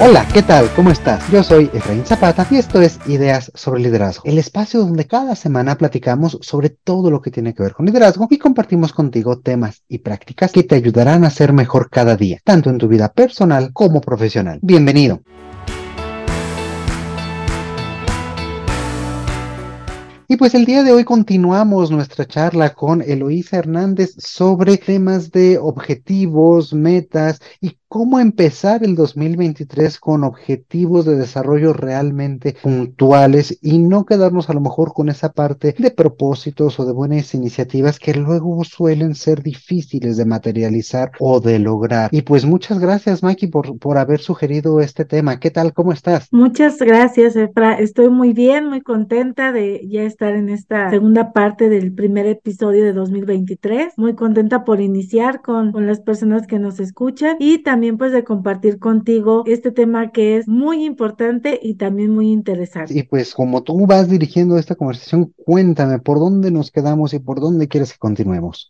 Hola, 0.00 0.24
¿qué 0.32 0.44
tal? 0.44 0.70
¿Cómo 0.76 0.92
estás? 0.92 1.28
Yo 1.32 1.42
soy 1.42 1.68
Efraín 1.74 2.04
Zapata 2.04 2.46
y 2.52 2.54
esto 2.54 2.80
es 2.80 3.00
Ideas 3.08 3.50
sobre 3.56 3.80
Liderazgo, 3.80 4.22
el 4.26 4.38
espacio 4.38 4.78
donde 4.78 5.08
cada 5.08 5.34
semana 5.34 5.76
platicamos 5.76 6.38
sobre 6.40 6.70
todo 6.70 7.10
lo 7.10 7.20
que 7.20 7.32
tiene 7.32 7.52
que 7.52 7.64
ver 7.64 7.72
con 7.72 7.84
liderazgo 7.84 8.28
y 8.30 8.38
compartimos 8.38 8.92
contigo 8.92 9.40
temas 9.40 9.82
y 9.88 9.98
prácticas 9.98 10.52
que 10.52 10.62
te 10.62 10.76
ayudarán 10.76 11.24
a 11.24 11.30
ser 11.30 11.52
mejor 11.52 11.90
cada 11.90 12.14
día, 12.14 12.38
tanto 12.44 12.70
en 12.70 12.78
tu 12.78 12.86
vida 12.86 13.12
personal 13.12 13.72
como 13.72 14.00
profesional. 14.00 14.60
Bienvenido. 14.62 15.20
Y 20.30 20.36
pues 20.36 20.54
el 20.54 20.66
día 20.66 20.82
de 20.82 20.92
hoy 20.92 21.04
continuamos 21.04 21.90
nuestra 21.90 22.26
charla 22.26 22.74
con 22.74 23.00
Eloísa 23.00 23.56
Hernández 23.56 24.14
sobre 24.18 24.76
temas 24.76 25.30
de 25.30 25.56
objetivos, 25.56 26.74
metas 26.74 27.40
y 27.62 27.78
cómo 27.88 28.20
empezar 28.20 28.84
el 28.84 28.94
2023 28.94 29.98
con 29.98 30.22
objetivos 30.22 31.06
de 31.06 31.16
desarrollo 31.16 31.72
realmente 31.72 32.54
puntuales 32.62 33.58
y 33.62 33.78
no 33.78 34.04
quedarnos 34.04 34.50
a 34.50 34.52
lo 34.52 34.60
mejor 34.60 34.92
con 34.92 35.08
esa 35.08 35.32
parte 35.32 35.74
de 35.78 35.90
propósitos 35.90 36.78
o 36.78 36.84
de 36.84 36.92
buenas 36.92 37.34
iniciativas 37.34 37.98
que 37.98 38.12
luego 38.12 38.62
suelen 38.64 39.14
ser 39.14 39.42
difíciles 39.42 40.18
de 40.18 40.26
materializar 40.26 41.12
o 41.18 41.40
de 41.40 41.58
lograr. 41.58 42.10
Y 42.12 42.22
pues 42.22 42.44
muchas 42.44 42.78
gracias, 42.78 43.22
Maki, 43.22 43.46
por, 43.46 43.78
por 43.78 43.96
haber 43.96 44.20
sugerido 44.20 44.80
este 44.80 45.06
tema. 45.06 45.40
¿Qué 45.40 45.50
tal? 45.50 45.72
¿Cómo 45.72 45.92
estás? 45.92 46.28
Muchas 46.30 46.78
gracias, 46.78 47.36
Efra. 47.36 47.74
Estoy 47.74 48.10
muy 48.10 48.34
bien, 48.34 48.68
muy 48.68 48.82
contenta 48.82 49.50
de 49.50 49.86
ya 49.88 50.02
estar 50.02 50.34
en 50.34 50.50
esta 50.50 50.90
segunda 50.90 51.32
parte 51.32 51.70
del 51.70 51.94
primer 51.94 52.26
episodio 52.26 52.84
de 52.84 52.92
2023. 52.92 53.94
Muy 53.96 54.14
contenta 54.14 54.64
por 54.64 54.82
iniciar 54.82 55.40
con, 55.40 55.72
con 55.72 55.86
las 55.86 56.00
personas 56.00 56.46
que 56.46 56.58
nos 56.58 56.80
escuchan 56.80 57.36
y 57.38 57.62
también 57.62 57.77
también 57.78 57.96
pues 57.96 58.10
de 58.10 58.24
compartir 58.24 58.80
contigo 58.80 59.44
este 59.46 59.70
tema 59.70 60.10
que 60.10 60.36
es 60.36 60.48
muy 60.48 60.84
importante 60.84 61.60
y 61.62 61.74
también 61.74 62.10
muy 62.10 62.32
interesante. 62.32 62.92
Y 62.92 63.04
pues 63.04 63.34
como 63.34 63.62
tú 63.62 63.86
vas 63.86 64.08
dirigiendo 64.08 64.58
esta 64.58 64.74
conversación, 64.74 65.32
cuéntame 65.44 66.00
por 66.00 66.18
dónde 66.18 66.50
nos 66.50 66.72
quedamos 66.72 67.14
y 67.14 67.20
por 67.20 67.38
dónde 67.38 67.68
quieres 67.68 67.92
que 67.92 67.98
continuemos. 68.00 68.68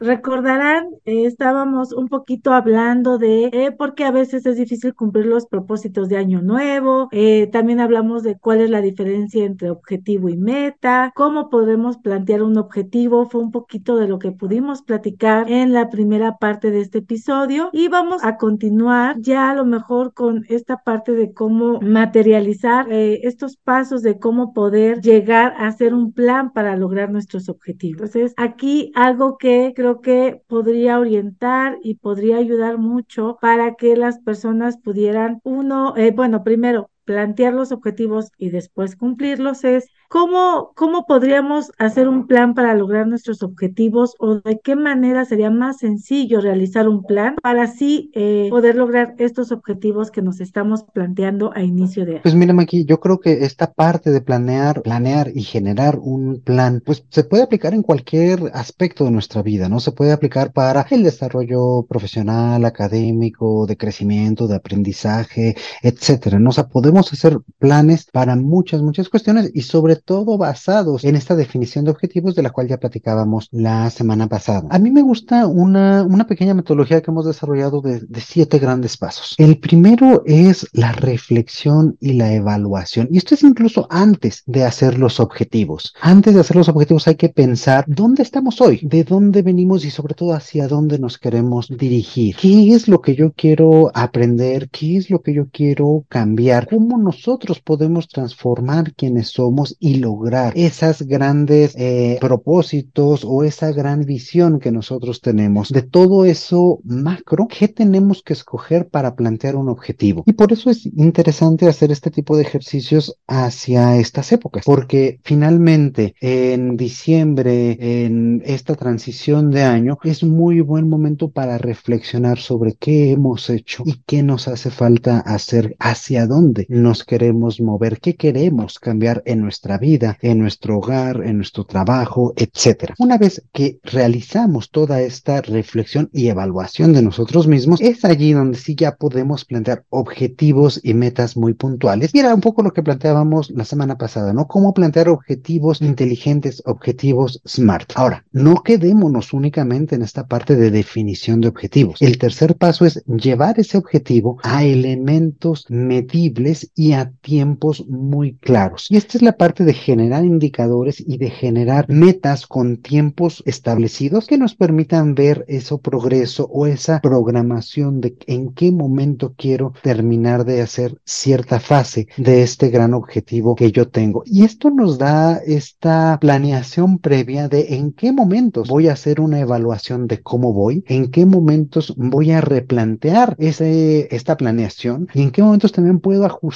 Recordarán, 0.00 0.86
eh, 1.06 1.24
estábamos 1.26 1.92
un 1.92 2.06
poquito 2.06 2.52
hablando 2.52 3.18
de 3.18 3.46
eh, 3.46 3.72
por 3.72 3.94
qué 3.94 4.04
a 4.04 4.12
veces 4.12 4.46
es 4.46 4.56
difícil 4.56 4.94
cumplir 4.94 5.26
los 5.26 5.46
propósitos 5.46 6.08
de 6.08 6.16
año 6.16 6.40
nuevo. 6.40 7.08
Eh, 7.10 7.48
también 7.50 7.80
hablamos 7.80 8.22
de 8.22 8.38
cuál 8.38 8.60
es 8.60 8.70
la 8.70 8.80
diferencia 8.80 9.44
entre 9.44 9.70
objetivo 9.70 10.28
y 10.28 10.36
meta, 10.36 11.12
cómo 11.16 11.50
podemos 11.50 11.98
plantear 11.98 12.42
un 12.42 12.58
objetivo. 12.58 13.26
Fue 13.26 13.40
un 13.40 13.50
poquito 13.50 13.96
de 13.96 14.06
lo 14.06 14.20
que 14.20 14.30
pudimos 14.30 14.82
platicar 14.82 15.50
en 15.50 15.72
la 15.72 15.90
primera 15.90 16.38
parte 16.38 16.70
de 16.70 16.80
este 16.80 16.98
episodio 16.98 17.70
y 17.72 17.88
vamos 17.88 18.22
a 18.24 18.36
continuar 18.36 19.16
ya 19.18 19.50
a 19.50 19.54
lo 19.54 19.64
mejor 19.64 20.14
con 20.14 20.44
esta 20.48 20.76
parte 20.76 21.12
de 21.12 21.32
cómo 21.32 21.80
materializar 21.80 22.86
estos 22.90 23.56
pasos 23.56 24.02
de 24.02 24.18
cómo 24.18 24.52
poder 24.52 25.00
llegar 25.00 25.54
a 25.58 25.66
hacer 25.66 25.92
un 25.92 26.12
plan 26.12 26.52
para 26.52 26.76
lograr 26.76 27.10
nuestros 27.10 27.48
objetivos. 27.48 28.14
Entonces, 28.14 28.34
aquí 28.36 28.92
algo 28.94 29.38
que 29.38 29.72
creo 29.74 29.87
que 30.00 30.42
podría 30.46 30.98
orientar 31.00 31.78
y 31.82 31.94
podría 31.96 32.36
ayudar 32.38 32.78
mucho 32.78 33.38
para 33.40 33.74
que 33.74 33.96
las 33.96 34.18
personas 34.20 34.76
pudieran, 34.78 35.40
uno, 35.44 35.94
eh, 35.96 36.12
bueno, 36.12 36.44
primero, 36.44 36.90
plantear 37.08 37.54
los 37.54 37.72
objetivos 37.72 38.32
y 38.36 38.50
después 38.50 38.94
cumplirlos 38.94 39.64
es 39.64 39.88
¿Cómo, 40.10 40.72
¿Cómo 40.74 41.04
podríamos 41.04 41.70
hacer 41.76 42.08
un 42.08 42.26
plan 42.26 42.54
para 42.54 42.74
lograr 42.74 43.06
nuestros 43.06 43.42
objetivos 43.42 44.14
o 44.18 44.36
de 44.36 44.58
qué 44.58 44.74
manera 44.74 45.26
sería 45.26 45.50
más 45.50 45.80
sencillo 45.80 46.40
realizar 46.40 46.88
un 46.88 47.04
plan 47.04 47.36
para 47.42 47.64
así 47.64 48.10
eh, 48.14 48.46
poder 48.48 48.76
lograr 48.76 49.14
estos 49.18 49.52
objetivos 49.52 50.10
que 50.10 50.22
nos 50.22 50.40
estamos 50.40 50.84
planteando 50.94 51.52
a 51.54 51.62
inicio 51.62 52.06
de 52.06 52.12
año? 52.12 52.20
Pues 52.22 52.34
mira, 52.34 52.54
aquí 52.58 52.86
yo 52.86 53.00
creo 53.00 53.20
que 53.20 53.44
esta 53.44 53.70
parte 53.74 54.10
de 54.10 54.22
planear, 54.22 54.80
planear 54.80 55.30
y 55.34 55.42
generar 55.42 55.98
un 56.00 56.40
plan, 56.40 56.82
pues 56.86 57.04
se 57.10 57.24
puede 57.24 57.42
aplicar 57.42 57.74
en 57.74 57.82
cualquier 57.82 58.50
aspecto 58.54 59.04
de 59.04 59.10
nuestra 59.10 59.42
vida, 59.42 59.68
¿no? 59.68 59.78
Se 59.78 59.92
puede 59.92 60.12
aplicar 60.12 60.54
para 60.54 60.86
el 60.88 61.02
desarrollo 61.02 61.82
profesional, 61.86 62.64
académico, 62.64 63.66
de 63.66 63.76
crecimiento, 63.76 64.46
de 64.48 64.56
aprendizaje, 64.56 65.54
etcétera, 65.82 66.38
¿no? 66.38 66.48
O 66.48 66.52
sea, 66.54 66.66
podemos 66.66 66.97
hacer 67.00 67.38
planes 67.58 68.06
para 68.12 68.36
muchas, 68.36 68.82
muchas 68.82 69.08
cuestiones 69.08 69.50
y 69.54 69.62
sobre 69.62 69.96
todo 69.96 70.38
basados 70.38 71.04
en 71.04 71.16
esta 71.16 71.36
definición 71.36 71.84
de 71.84 71.90
objetivos 71.90 72.34
de 72.34 72.42
la 72.42 72.50
cual 72.50 72.68
ya 72.68 72.78
platicábamos 72.78 73.48
la 73.52 73.90
semana 73.90 74.28
pasada. 74.28 74.66
A 74.70 74.78
mí 74.78 74.90
me 74.90 75.02
gusta 75.02 75.46
una, 75.46 76.02
una 76.02 76.26
pequeña 76.26 76.54
metodología 76.54 77.00
que 77.00 77.10
hemos 77.10 77.26
desarrollado 77.26 77.80
de, 77.80 78.00
de 78.00 78.20
siete 78.20 78.58
grandes 78.58 78.96
pasos. 78.96 79.34
El 79.38 79.58
primero 79.58 80.22
es 80.26 80.66
la 80.72 80.92
reflexión 80.92 81.96
y 82.00 82.14
la 82.14 82.32
evaluación. 82.32 83.08
Y 83.10 83.18
esto 83.18 83.34
es 83.34 83.42
incluso 83.42 83.86
antes 83.90 84.42
de 84.46 84.64
hacer 84.64 84.98
los 84.98 85.20
objetivos. 85.20 85.94
Antes 86.00 86.34
de 86.34 86.40
hacer 86.40 86.56
los 86.56 86.68
objetivos 86.68 87.08
hay 87.08 87.16
que 87.16 87.28
pensar 87.28 87.84
dónde 87.86 88.22
estamos 88.22 88.60
hoy, 88.60 88.80
de 88.82 89.04
dónde 89.04 89.42
venimos 89.42 89.84
y 89.84 89.90
sobre 89.90 90.14
todo 90.14 90.32
hacia 90.32 90.68
dónde 90.68 90.98
nos 90.98 91.18
queremos 91.18 91.68
dirigir. 91.68 92.36
¿Qué 92.36 92.72
es 92.72 92.88
lo 92.88 93.00
que 93.00 93.14
yo 93.14 93.32
quiero 93.32 93.90
aprender? 93.94 94.68
¿Qué 94.70 94.96
es 94.96 95.10
lo 95.10 95.22
que 95.22 95.34
yo 95.34 95.48
quiero 95.50 96.04
cambiar? 96.08 96.68
¿Cómo 96.68 96.87
nosotros 96.96 97.60
podemos 97.60 98.08
transformar 98.08 98.94
quienes 98.94 99.28
somos 99.28 99.76
y 99.78 99.96
lograr 99.96 100.52
esas 100.56 101.02
grandes 101.02 101.74
eh, 101.76 102.18
propósitos 102.20 103.24
o 103.24 103.44
esa 103.44 103.72
gran 103.72 104.04
visión 104.04 104.60
que 104.60 104.72
nosotros 104.72 105.20
tenemos. 105.20 105.70
De 105.70 105.82
todo 105.82 106.24
eso 106.24 106.80
macro, 106.84 107.48
¿qué 107.48 107.68
tenemos 107.68 108.22
que 108.22 108.32
escoger 108.32 108.88
para 108.88 109.14
plantear 109.16 109.56
un 109.56 109.68
objetivo? 109.68 110.22
Y 110.26 110.32
por 110.32 110.52
eso 110.52 110.70
es 110.70 110.86
interesante 110.86 111.66
hacer 111.66 111.90
este 111.90 112.10
tipo 112.10 112.36
de 112.36 112.42
ejercicios 112.42 113.16
hacia 113.26 113.96
estas 113.96 114.32
épocas, 114.32 114.64
porque 114.64 115.20
finalmente 115.24 116.14
en 116.20 116.76
diciembre, 116.76 118.04
en 118.04 118.42
esta 118.44 118.74
transición 118.74 119.50
de 119.50 119.62
año, 119.62 119.98
es 120.04 120.22
muy 120.22 120.60
buen 120.60 120.88
momento 120.88 121.30
para 121.30 121.58
reflexionar 121.58 122.38
sobre 122.38 122.74
qué 122.74 123.10
hemos 123.10 123.50
hecho 123.50 123.82
y 123.84 124.02
qué 124.06 124.22
nos 124.22 124.48
hace 124.48 124.70
falta 124.70 125.18
hacer, 125.20 125.76
hacia 125.78 126.26
dónde 126.26 126.66
nos 126.68 127.04
queremos 127.04 127.60
mover, 127.60 127.98
qué 127.98 128.14
queremos 128.14 128.78
cambiar 128.78 129.22
en 129.26 129.40
nuestra 129.40 129.78
vida, 129.78 130.18
en 130.20 130.38
nuestro 130.38 130.78
hogar, 130.78 131.22
en 131.24 131.36
nuestro 131.38 131.64
trabajo, 131.64 132.34
etcétera. 132.36 132.94
Una 132.98 133.18
vez 133.18 133.42
que 133.52 133.78
realizamos 133.82 134.70
toda 134.70 135.00
esta 135.00 135.40
reflexión 135.40 136.10
y 136.12 136.28
evaluación 136.28 136.92
de 136.92 137.02
nosotros 137.02 137.46
mismos, 137.46 137.80
es 137.80 138.04
allí 138.04 138.32
donde 138.32 138.58
sí 138.58 138.74
ya 138.76 138.96
podemos 138.96 139.44
plantear 139.44 139.84
objetivos 139.88 140.80
y 140.82 140.94
metas 140.94 141.36
muy 141.36 141.54
puntuales. 141.54 142.14
Y 142.14 142.18
era 142.18 142.34
un 142.34 142.40
poco 142.40 142.62
lo 142.62 142.72
que 142.72 142.82
planteábamos 142.82 143.50
la 143.50 143.64
semana 143.64 143.96
pasada, 143.96 144.32
¿no? 144.32 144.46
Cómo 144.46 144.74
plantear 144.74 145.08
objetivos 145.08 145.80
inteligentes, 145.80 146.62
objetivos 146.66 147.40
smart. 147.46 147.92
Ahora, 147.94 148.24
no 148.32 148.62
quedémonos 148.62 149.32
únicamente 149.32 149.94
en 149.94 150.02
esta 150.02 150.26
parte 150.26 150.56
de 150.56 150.70
definición 150.70 151.40
de 151.40 151.48
objetivos. 151.48 152.02
El 152.02 152.18
tercer 152.18 152.56
paso 152.56 152.84
es 152.84 153.02
llevar 153.06 153.58
ese 153.58 153.78
objetivo 153.78 154.38
a 154.42 154.64
elementos 154.64 155.66
medibles 155.68 156.57
y 156.74 156.92
a 156.92 157.12
tiempos 157.20 157.86
muy 157.88 158.34
claros. 158.36 158.86
Y 158.90 158.96
esta 158.96 159.18
es 159.18 159.22
la 159.22 159.36
parte 159.36 159.64
de 159.64 159.74
generar 159.74 160.24
indicadores 160.24 161.02
y 161.06 161.18
de 161.18 161.30
generar 161.30 161.86
metas 161.88 162.46
con 162.46 162.78
tiempos 162.78 163.42
establecidos 163.46 164.26
que 164.26 164.38
nos 164.38 164.54
permitan 164.54 165.14
ver 165.14 165.44
ese 165.48 165.76
progreso 165.78 166.48
o 166.52 166.66
esa 166.66 167.00
programación 167.00 168.00
de 168.00 168.16
en 168.26 168.52
qué 168.54 168.72
momento 168.72 169.34
quiero 169.36 169.72
terminar 169.82 170.44
de 170.44 170.62
hacer 170.62 170.98
cierta 171.04 171.60
fase 171.60 172.08
de 172.16 172.42
este 172.42 172.70
gran 172.70 172.94
objetivo 172.94 173.54
que 173.54 173.72
yo 173.72 173.88
tengo. 173.88 174.22
Y 174.24 174.44
esto 174.44 174.70
nos 174.70 174.98
da 174.98 175.38
esta 175.38 176.18
planeación 176.20 176.98
previa 176.98 177.48
de 177.48 177.74
en 177.74 177.92
qué 177.92 178.12
momentos 178.12 178.68
voy 178.68 178.88
a 178.88 178.92
hacer 178.92 179.20
una 179.20 179.40
evaluación 179.40 180.06
de 180.06 180.20
cómo 180.22 180.52
voy, 180.52 180.84
en 180.86 181.10
qué 181.10 181.26
momentos 181.26 181.94
voy 181.96 182.30
a 182.30 182.40
replantear 182.40 183.34
ese, 183.38 184.14
esta 184.14 184.36
planeación 184.36 185.08
y 185.14 185.22
en 185.22 185.30
qué 185.30 185.42
momentos 185.42 185.72
también 185.72 186.00
puedo 186.00 186.24
ajustar 186.24 186.47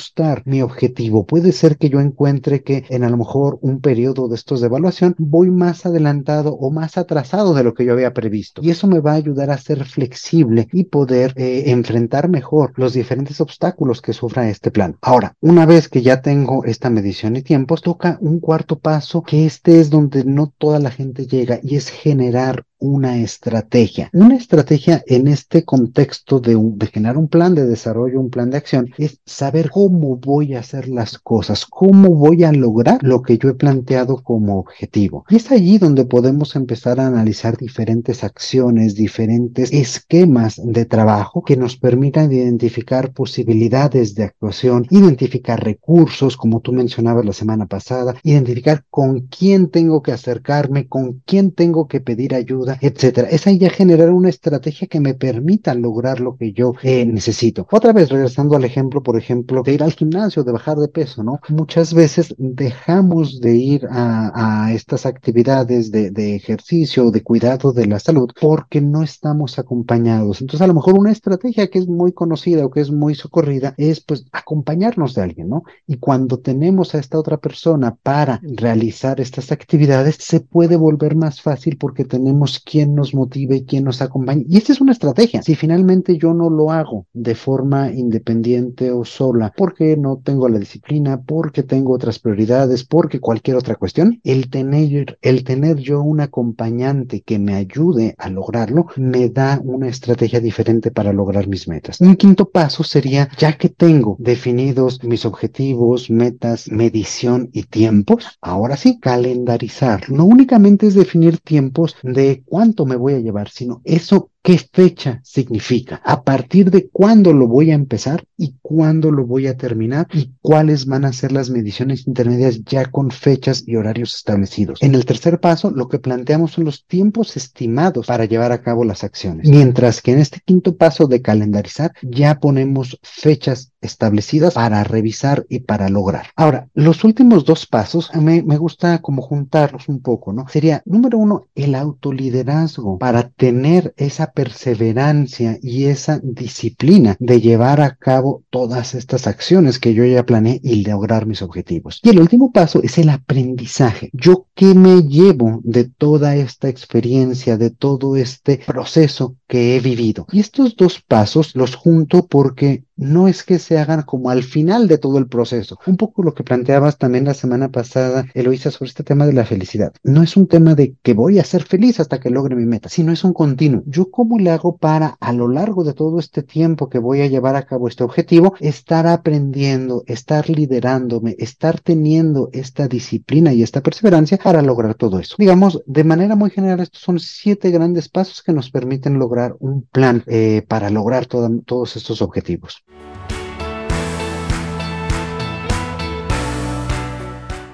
mi 0.44 0.62
objetivo. 0.62 1.26
Puede 1.26 1.52
ser 1.52 1.76
que 1.76 1.88
yo 1.88 2.00
encuentre 2.00 2.62
que 2.62 2.84
en 2.88 3.04
a 3.04 3.10
lo 3.10 3.16
mejor 3.16 3.58
un 3.60 3.80
periodo 3.80 4.28
de 4.28 4.36
estos 4.36 4.60
de 4.60 4.66
evaluación 4.66 5.14
voy 5.18 5.50
más 5.50 5.86
adelantado 5.86 6.54
o 6.54 6.70
más 6.70 6.98
atrasado 6.98 7.54
de 7.54 7.64
lo 7.64 7.74
que 7.74 7.84
yo 7.84 7.92
había 7.92 8.12
previsto. 8.12 8.62
Y 8.62 8.70
eso 8.70 8.86
me 8.86 9.00
va 9.00 9.12
a 9.12 9.16
ayudar 9.16 9.50
a 9.50 9.58
ser 9.58 9.84
flexible 9.84 10.68
y 10.72 10.84
poder 10.84 11.32
eh, 11.36 11.64
enfrentar 11.66 12.28
mejor 12.28 12.72
los 12.76 12.94
diferentes 12.94 13.40
obstáculos 13.40 14.00
que 14.00 14.12
sufra 14.12 14.48
este 14.48 14.70
plan. 14.70 14.96
Ahora, 15.00 15.34
una 15.40 15.66
vez 15.66 15.88
que 15.88 16.02
ya 16.02 16.22
tengo 16.22 16.64
esta 16.64 16.90
medición 16.90 17.36
y 17.36 17.42
tiempos, 17.42 17.82
toca 17.82 18.18
un 18.20 18.40
cuarto 18.40 18.78
paso 18.78 19.22
que 19.22 19.46
este 19.46 19.80
es 19.80 19.90
donde 19.90 20.24
no 20.24 20.52
toda 20.58 20.78
la 20.78 20.90
gente 20.90 21.26
llega 21.26 21.60
y 21.62 21.76
es 21.76 21.88
generar 21.88 22.64
una 22.82 23.18
estrategia. 23.18 24.10
Una 24.12 24.36
estrategia 24.36 25.02
en 25.06 25.28
este 25.28 25.64
contexto 25.64 26.40
de, 26.40 26.58
generar 26.92 27.16
un 27.16 27.28
plan 27.28 27.54
de 27.54 27.64
desarrollo, 27.64 28.20
un 28.20 28.30
plan 28.30 28.50
de 28.50 28.56
acción, 28.56 28.90
es 28.98 29.20
saber 29.24 29.70
cómo 29.70 30.16
voy 30.16 30.54
a 30.54 30.60
hacer 30.60 30.88
las 30.88 31.18
cosas, 31.18 31.64
cómo 31.64 32.10
voy 32.10 32.42
a 32.42 32.52
lograr 32.52 32.98
lo 33.02 33.22
que 33.22 33.38
yo 33.38 33.48
he 33.48 33.54
planteado 33.54 34.22
como 34.22 34.58
objetivo. 34.58 35.24
Y 35.30 35.36
es 35.36 35.50
allí 35.52 35.78
donde 35.78 36.04
podemos 36.04 36.56
empezar 36.56 36.98
a 36.98 37.06
analizar 37.06 37.56
diferentes 37.56 38.24
acciones, 38.24 38.96
diferentes 38.96 39.72
esquemas 39.72 40.60
de 40.62 40.84
trabajo 40.84 41.42
que 41.44 41.56
nos 41.56 41.76
permitan 41.76 42.32
identificar 42.32 43.12
posibilidades 43.12 44.16
de 44.16 44.24
actuación, 44.24 44.86
identificar 44.90 45.62
recursos, 45.62 46.36
como 46.36 46.60
tú 46.60 46.72
mencionabas 46.72 47.24
la 47.24 47.32
semana 47.32 47.66
pasada, 47.66 48.16
identificar 48.24 48.84
con 48.90 49.20
quién 49.28 49.68
tengo 49.70 50.02
que 50.02 50.12
acercarme, 50.12 50.88
con 50.88 51.22
quién 51.24 51.52
tengo 51.52 51.86
que 51.86 52.00
pedir 52.00 52.34
ayuda, 52.34 52.71
etcétera. 52.80 53.28
Es 53.28 53.46
ahí 53.46 53.58
ya 53.58 53.70
generar 53.70 54.10
una 54.10 54.28
estrategia 54.28 54.88
que 54.88 55.00
me 55.00 55.14
permita 55.14 55.74
lograr 55.74 56.20
lo 56.20 56.36
que 56.36 56.52
yo 56.52 56.74
eh, 56.82 57.04
necesito. 57.06 57.66
Otra 57.70 57.92
vez, 57.92 58.08
regresando 58.10 58.56
al 58.56 58.64
ejemplo, 58.64 59.02
por 59.02 59.16
ejemplo, 59.16 59.62
de 59.62 59.74
ir 59.74 59.82
al 59.82 59.92
gimnasio, 59.92 60.44
de 60.44 60.52
bajar 60.52 60.78
de 60.78 60.88
peso, 60.88 61.22
¿no? 61.22 61.40
Muchas 61.48 61.94
veces 61.94 62.34
dejamos 62.38 63.40
de 63.40 63.56
ir 63.56 63.86
a, 63.90 64.70
estas 64.72 65.06
actividades 65.06 65.90
de, 65.90 66.10
de 66.10 66.34
ejercicio, 66.34 67.10
de 67.10 67.22
cuidado 67.22 67.72
de 67.72 67.86
la 67.86 67.98
salud, 67.98 68.30
porque 68.40 68.80
no 68.80 69.02
estamos 69.02 69.58
acompañados. 69.58 70.40
Entonces, 70.40 70.62
a 70.62 70.66
lo 70.66 70.74
mejor 70.74 70.98
una 70.98 71.12
estrategia 71.12 71.68
que 71.68 71.78
es 71.78 71.88
muy 71.88 72.12
conocida 72.12 72.64
o 72.64 72.70
que 72.70 72.80
es 72.80 72.90
muy 72.90 73.14
socorrida 73.14 73.74
es, 73.76 74.00
pues, 74.00 74.24
acompañarnos 74.32 75.14
de 75.14 75.22
alguien, 75.22 75.48
¿no? 75.48 75.64
Y 75.86 75.98
cuando 75.98 76.38
tenemos 76.38 76.94
a 76.94 76.98
esta 76.98 77.18
otra 77.18 77.38
persona 77.38 77.96
para 78.02 78.40
realizar 78.42 79.20
estas 79.20 79.52
actividades, 79.52 80.16
se 80.18 80.40
puede 80.40 80.76
volver 80.76 81.16
más 81.16 81.40
fácil 81.40 81.76
porque 81.76 82.04
tenemos 82.04 82.61
quien 82.64 82.94
nos 82.94 83.14
motive 83.14 83.56
y 83.56 83.64
quien 83.64 83.84
nos 83.84 84.02
acompañe. 84.02 84.44
Y 84.48 84.56
esta 84.56 84.72
es 84.72 84.80
una 84.80 84.92
estrategia. 84.92 85.42
Si 85.42 85.54
finalmente 85.54 86.16
yo 86.16 86.34
no 86.34 86.50
lo 86.50 86.70
hago 86.70 87.06
de 87.12 87.34
forma 87.34 87.90
independiente 87.92 88.90
o 88.90 89.04
sola, 89.04 89.52
porque 89.56 89.96
no 89.96 90.20
tengo 90.22 90.48
la 90.48 90.58
disciplina, 90.58 91.20
porque 91.22 91.62
tengo 91.62 91.92
otras 91.92 92.18
prioridades, 92.18 92.84
porque 92.84 93.20
cualquier 93.20 93.56
otra 93.56 93.76
cuestión, 93.76 94.20
el 94.24 94.50
tener, 94.50 95.18
el 95.20 95.44
tener 95.44 95.76
yo 95.78 96.02
un 96.02 96.20
acompañante 96.20 97.22
que 97.22 97.38
me 97.38 97.54
ayude 97.54 98.14
a 98.18 98.28
lograrlo, 98.28 98.86
me 98.96 99.28
da 99.28 99.60
una 99.62 99.88
estrategia 99.88 100.40
diferente 100.40 100.90
para 100.90 101.12
lograr 101.12 101.48
mis 101.48 101.68
metas. 101.68 102.00
Un 102.00 102.16
quinto 102.16 102.50
paso 102.50 102.84
sería, 102.84 103.28
ya 103.38 103.56
que 103.56 103.68
tengo 103.68 104.16
definidos 104.18 105.02
mis 105.02 105.24
objetivos, 105.24 106.10
metas, 106.10 106.70
medición 106.70 107.50
y 107.52 107.64
tiempos, 107.64 108.38
ahora 108.40 108.76
sí, 108.76 108.98
calendarizar. 109.00 110.10
No 110.10 110.24
únicamente 110.24 110.86
es 110.86 110.94
definir 110.94 111.38
tiempos 111.38 111.96
de 112.02 112.42
cuánto 112.52 112.84
me 112.84 112.96
voy 112.96 113.14
a 113.14 113.20
llevar, 113.20 113.48
sino 113.48 113.80
eso 113.82 114.30
qué 114.42 114.58
fecha 114.58 115.20
significa, 115.22 116.00
a 116.04 116.24
partir 116.24 116.70
de 116.70 116.88
cuándo 116.88 117.32
lo 117.32 117.46
voy 117.46 117.70
a 117.70 117.74
empezar 117.74 118.24
y 118.36 118.56
cuándo 118.60 119.12
lo 119.12 119.24
voy 119.24 119.46
a 119.46 119.56
terminar 119.56 120.08
y 120.12 120.32
cuáles 120.40 120.86
van 120.86 121.04
a 121.04 121.12
ser 121.12 121.30
las 121.30 121.48
mediciones 121.48 122.06
intermedias 122.08 122.64
ya 122.64 122.86
con 122.86 123.10
fechas 123.10 123.62
y 123.66 123.76
horarios 123.76 124.16
establecidos. 124.16 124.82
En 124.82 124.94
el 124.94 125.04
tercer 125.04 125.38
paso, 125.38 125.70
lo 125.70 125.88
que 125.88 126.00
planteamos 126.00 126.52
son 126.52 126.64
los 126.64 126.86
tiempos 126.86 127.36
estimados 127.36 128.06
para 128.06 128.24
llevar 128.24 128.50
a 128.50 128.62
cabo 128.62 128.84
las 128.84 129.04
acciones, 129.04 129.48
mientras 129.48 130.02
que 130.02 130.12
en 130.12 130.18
este 130.18 130.40
quinto 130.44 130.76
paso 130.76 131.06
de 131.06 131.22
calendarizar 131.22 131.92
ya 132.02 132.40
ponemos 132.40 132.98
fechas 133.02 133.72
establecidas 133.80 134.54
para 134.54 134.82
revisar 134.84 135.44
y 135.48 135.60
para 135.60 135.88
lograr. 135.88 136.26
Ahora, 136.36 136.68
los 136.74 137.04
últimos 137.04 137.44
dos 137.44 137.66
pasos 137.66 138.10
me, 138.14 138.42
me 138.42 138.56
gusta 138.56 139.00
como 139.00 139.22
juntarlos 139.22 139.88
un 139.88 140.00
poco, 140.00 140.32
¿no? 140.32 140.48
Sería, 140.48 140.82
número 140.84 141.18
uno, 141.18 141.46
el 141.54 141.74
autoliderazgo 141.74 142.98
para 142.98 143.28
tener 143.28 143.92
esa 143.96 144.31
perseverancia 144.32 145.58
y 145.62 145.84
esa 145.84 146.20
disciplina 146.22 147.16
de 147.18 147.40
llevar 147.40 147.80
a 147.80 147.96
cabo 147.96 148.44
todas 148.50 148.94
estas 148.94 149.26
acciones 149.26 149.78
que 149.78 149.94
yo 149.94 150.04
ya 150.04 150.24
planeé 150.24 150.60
y 150.62 150.84
lograr 150.84 151.26
mis 151.26 151.42
objetivos. 151.42 152.00
Y 152.02 152.10
el 152.10 152.20
último 152.20 152.52
paso 152.52 152.82
es 152.82 152.98
el 152.98 153.08
aprendizaje. 153.08 154.10
Yo 154.12 154.46
qué 154.54 154.74
me 154.74 155.02
llevo 155.02 155.60
de 155.64 155.84
toda 155.84 156.36
esta 156.36 156.68
experiencia, 156.68 157.56
de 157.56 157.70
todo 157.70 158.16
este 158.16 158.60
proceso 158.66 159.36
que 159.46 159.76
he 159.76 159.80
vivido. 159.80 160.26
Y 160.32 160.40
estos 160.40 160.76
dos 160.76 161.00
pasos 161.00 161.54
los 161.54 161.74
junto 161.74 162.26
porque 162.26 162.84
no 162.96 163.28
es 163.28 163.42
que 163.44 163.58
se 163.58 163.78
hagan 163.78 164.02
como 164.02 164.30
al 164.30 164.42
final 164.42 164.88
de 164.88 164.98
todo 164.98 165.18
el 165.18 165.28
proceso. 165.28 165.78
Un 165.86 165.96
poco 165.96 166.22
lo 166.22 166.34
que 166.34 166.44
planteabas 166.44 166.98
también 166.98 167.24
la 167.24 167.34
semana 167.34 167.70
pasada, 167.70 168.26
Eloisa, 168.34 168.70
sobre 168.70 168.88
este 168.88 169.04
tema 169.04 169.26
de 169.26 169.32
la 169.32 169.44
felicidad. 169.44 169.92
No 170.02 170.22
es 170.22 170.36
un 170.36 170.46
tema 170.46 170.74
de 170.74 170.94
que 171.02 171.14
voy 171.14 171.38
a 171.38 171.44
ser 171.44 171.64
feliz 171.64 172.00
hasta 172.00 172.20
que 172.20 172.30
logre 172.30 172.56
mi 172.56 172.66
meta, 172.66 172.88
sino 172.88 173.12
es 173.12 173.24
un 173.24 173.32
continuo. 173.32 173.82
Yo 173.86 174.10
cómo 174.10 174.38
le 174.38 174.50
hago 174.50 174.76
para 174.76 175.16
a 175.20 175.32
lo 175.32 175.48
largo 175.48 175.84
de 175.84 175.94
todo 175.94 176.18
este 176.18 176.42
tiempo 176.42 176.88
que 176.88 176.98
voy 176.98 177.20
a 177.22 177.26
llevar 177.26 177.56
a 177.56 177.66
cabo 177.66 177.88
este 177.88 178.04
objetivo, 178.04 178.54
estar 178.60 179.06
aprendiendo, 179.06 180.04
estar 180.06 180.48
liderándome, 180.48 181.36
estar 181.38 181.80
teniendo 181.80 182.50
esta 182.52 182.88
disciplina 182.88 183.52
y 183.52 183.62
esta 183.62 183.82
perseverancia 183.82 184.38
para 184.38 184.62
lograr 184.62 184.94
todo 184.94 185.18
eso. 185.18 185.36
Digamos, 185.38 185.82
de 185.86 186.04
manera 186.04 186.36
muy 186.36 186.50
general, 186.50 186.80
estos 186.80 187.02
son 187.02 187.18
siete 187.18 187.70
grandes 187.70 188.08
pasos 188.08 188.42
que 188.42 188.52
nos 188.52 188.70
permiten 188.70 189.18
lograr 189.18 189.56
un 189.58 189.82
plan 189.82 190.22
eh, 190.26 190.64
para 190.68 190.90
lograr 190.90 191.26
todos 191.26 191.96
estos 191.96 192.22
objetivos. 192.22 192.84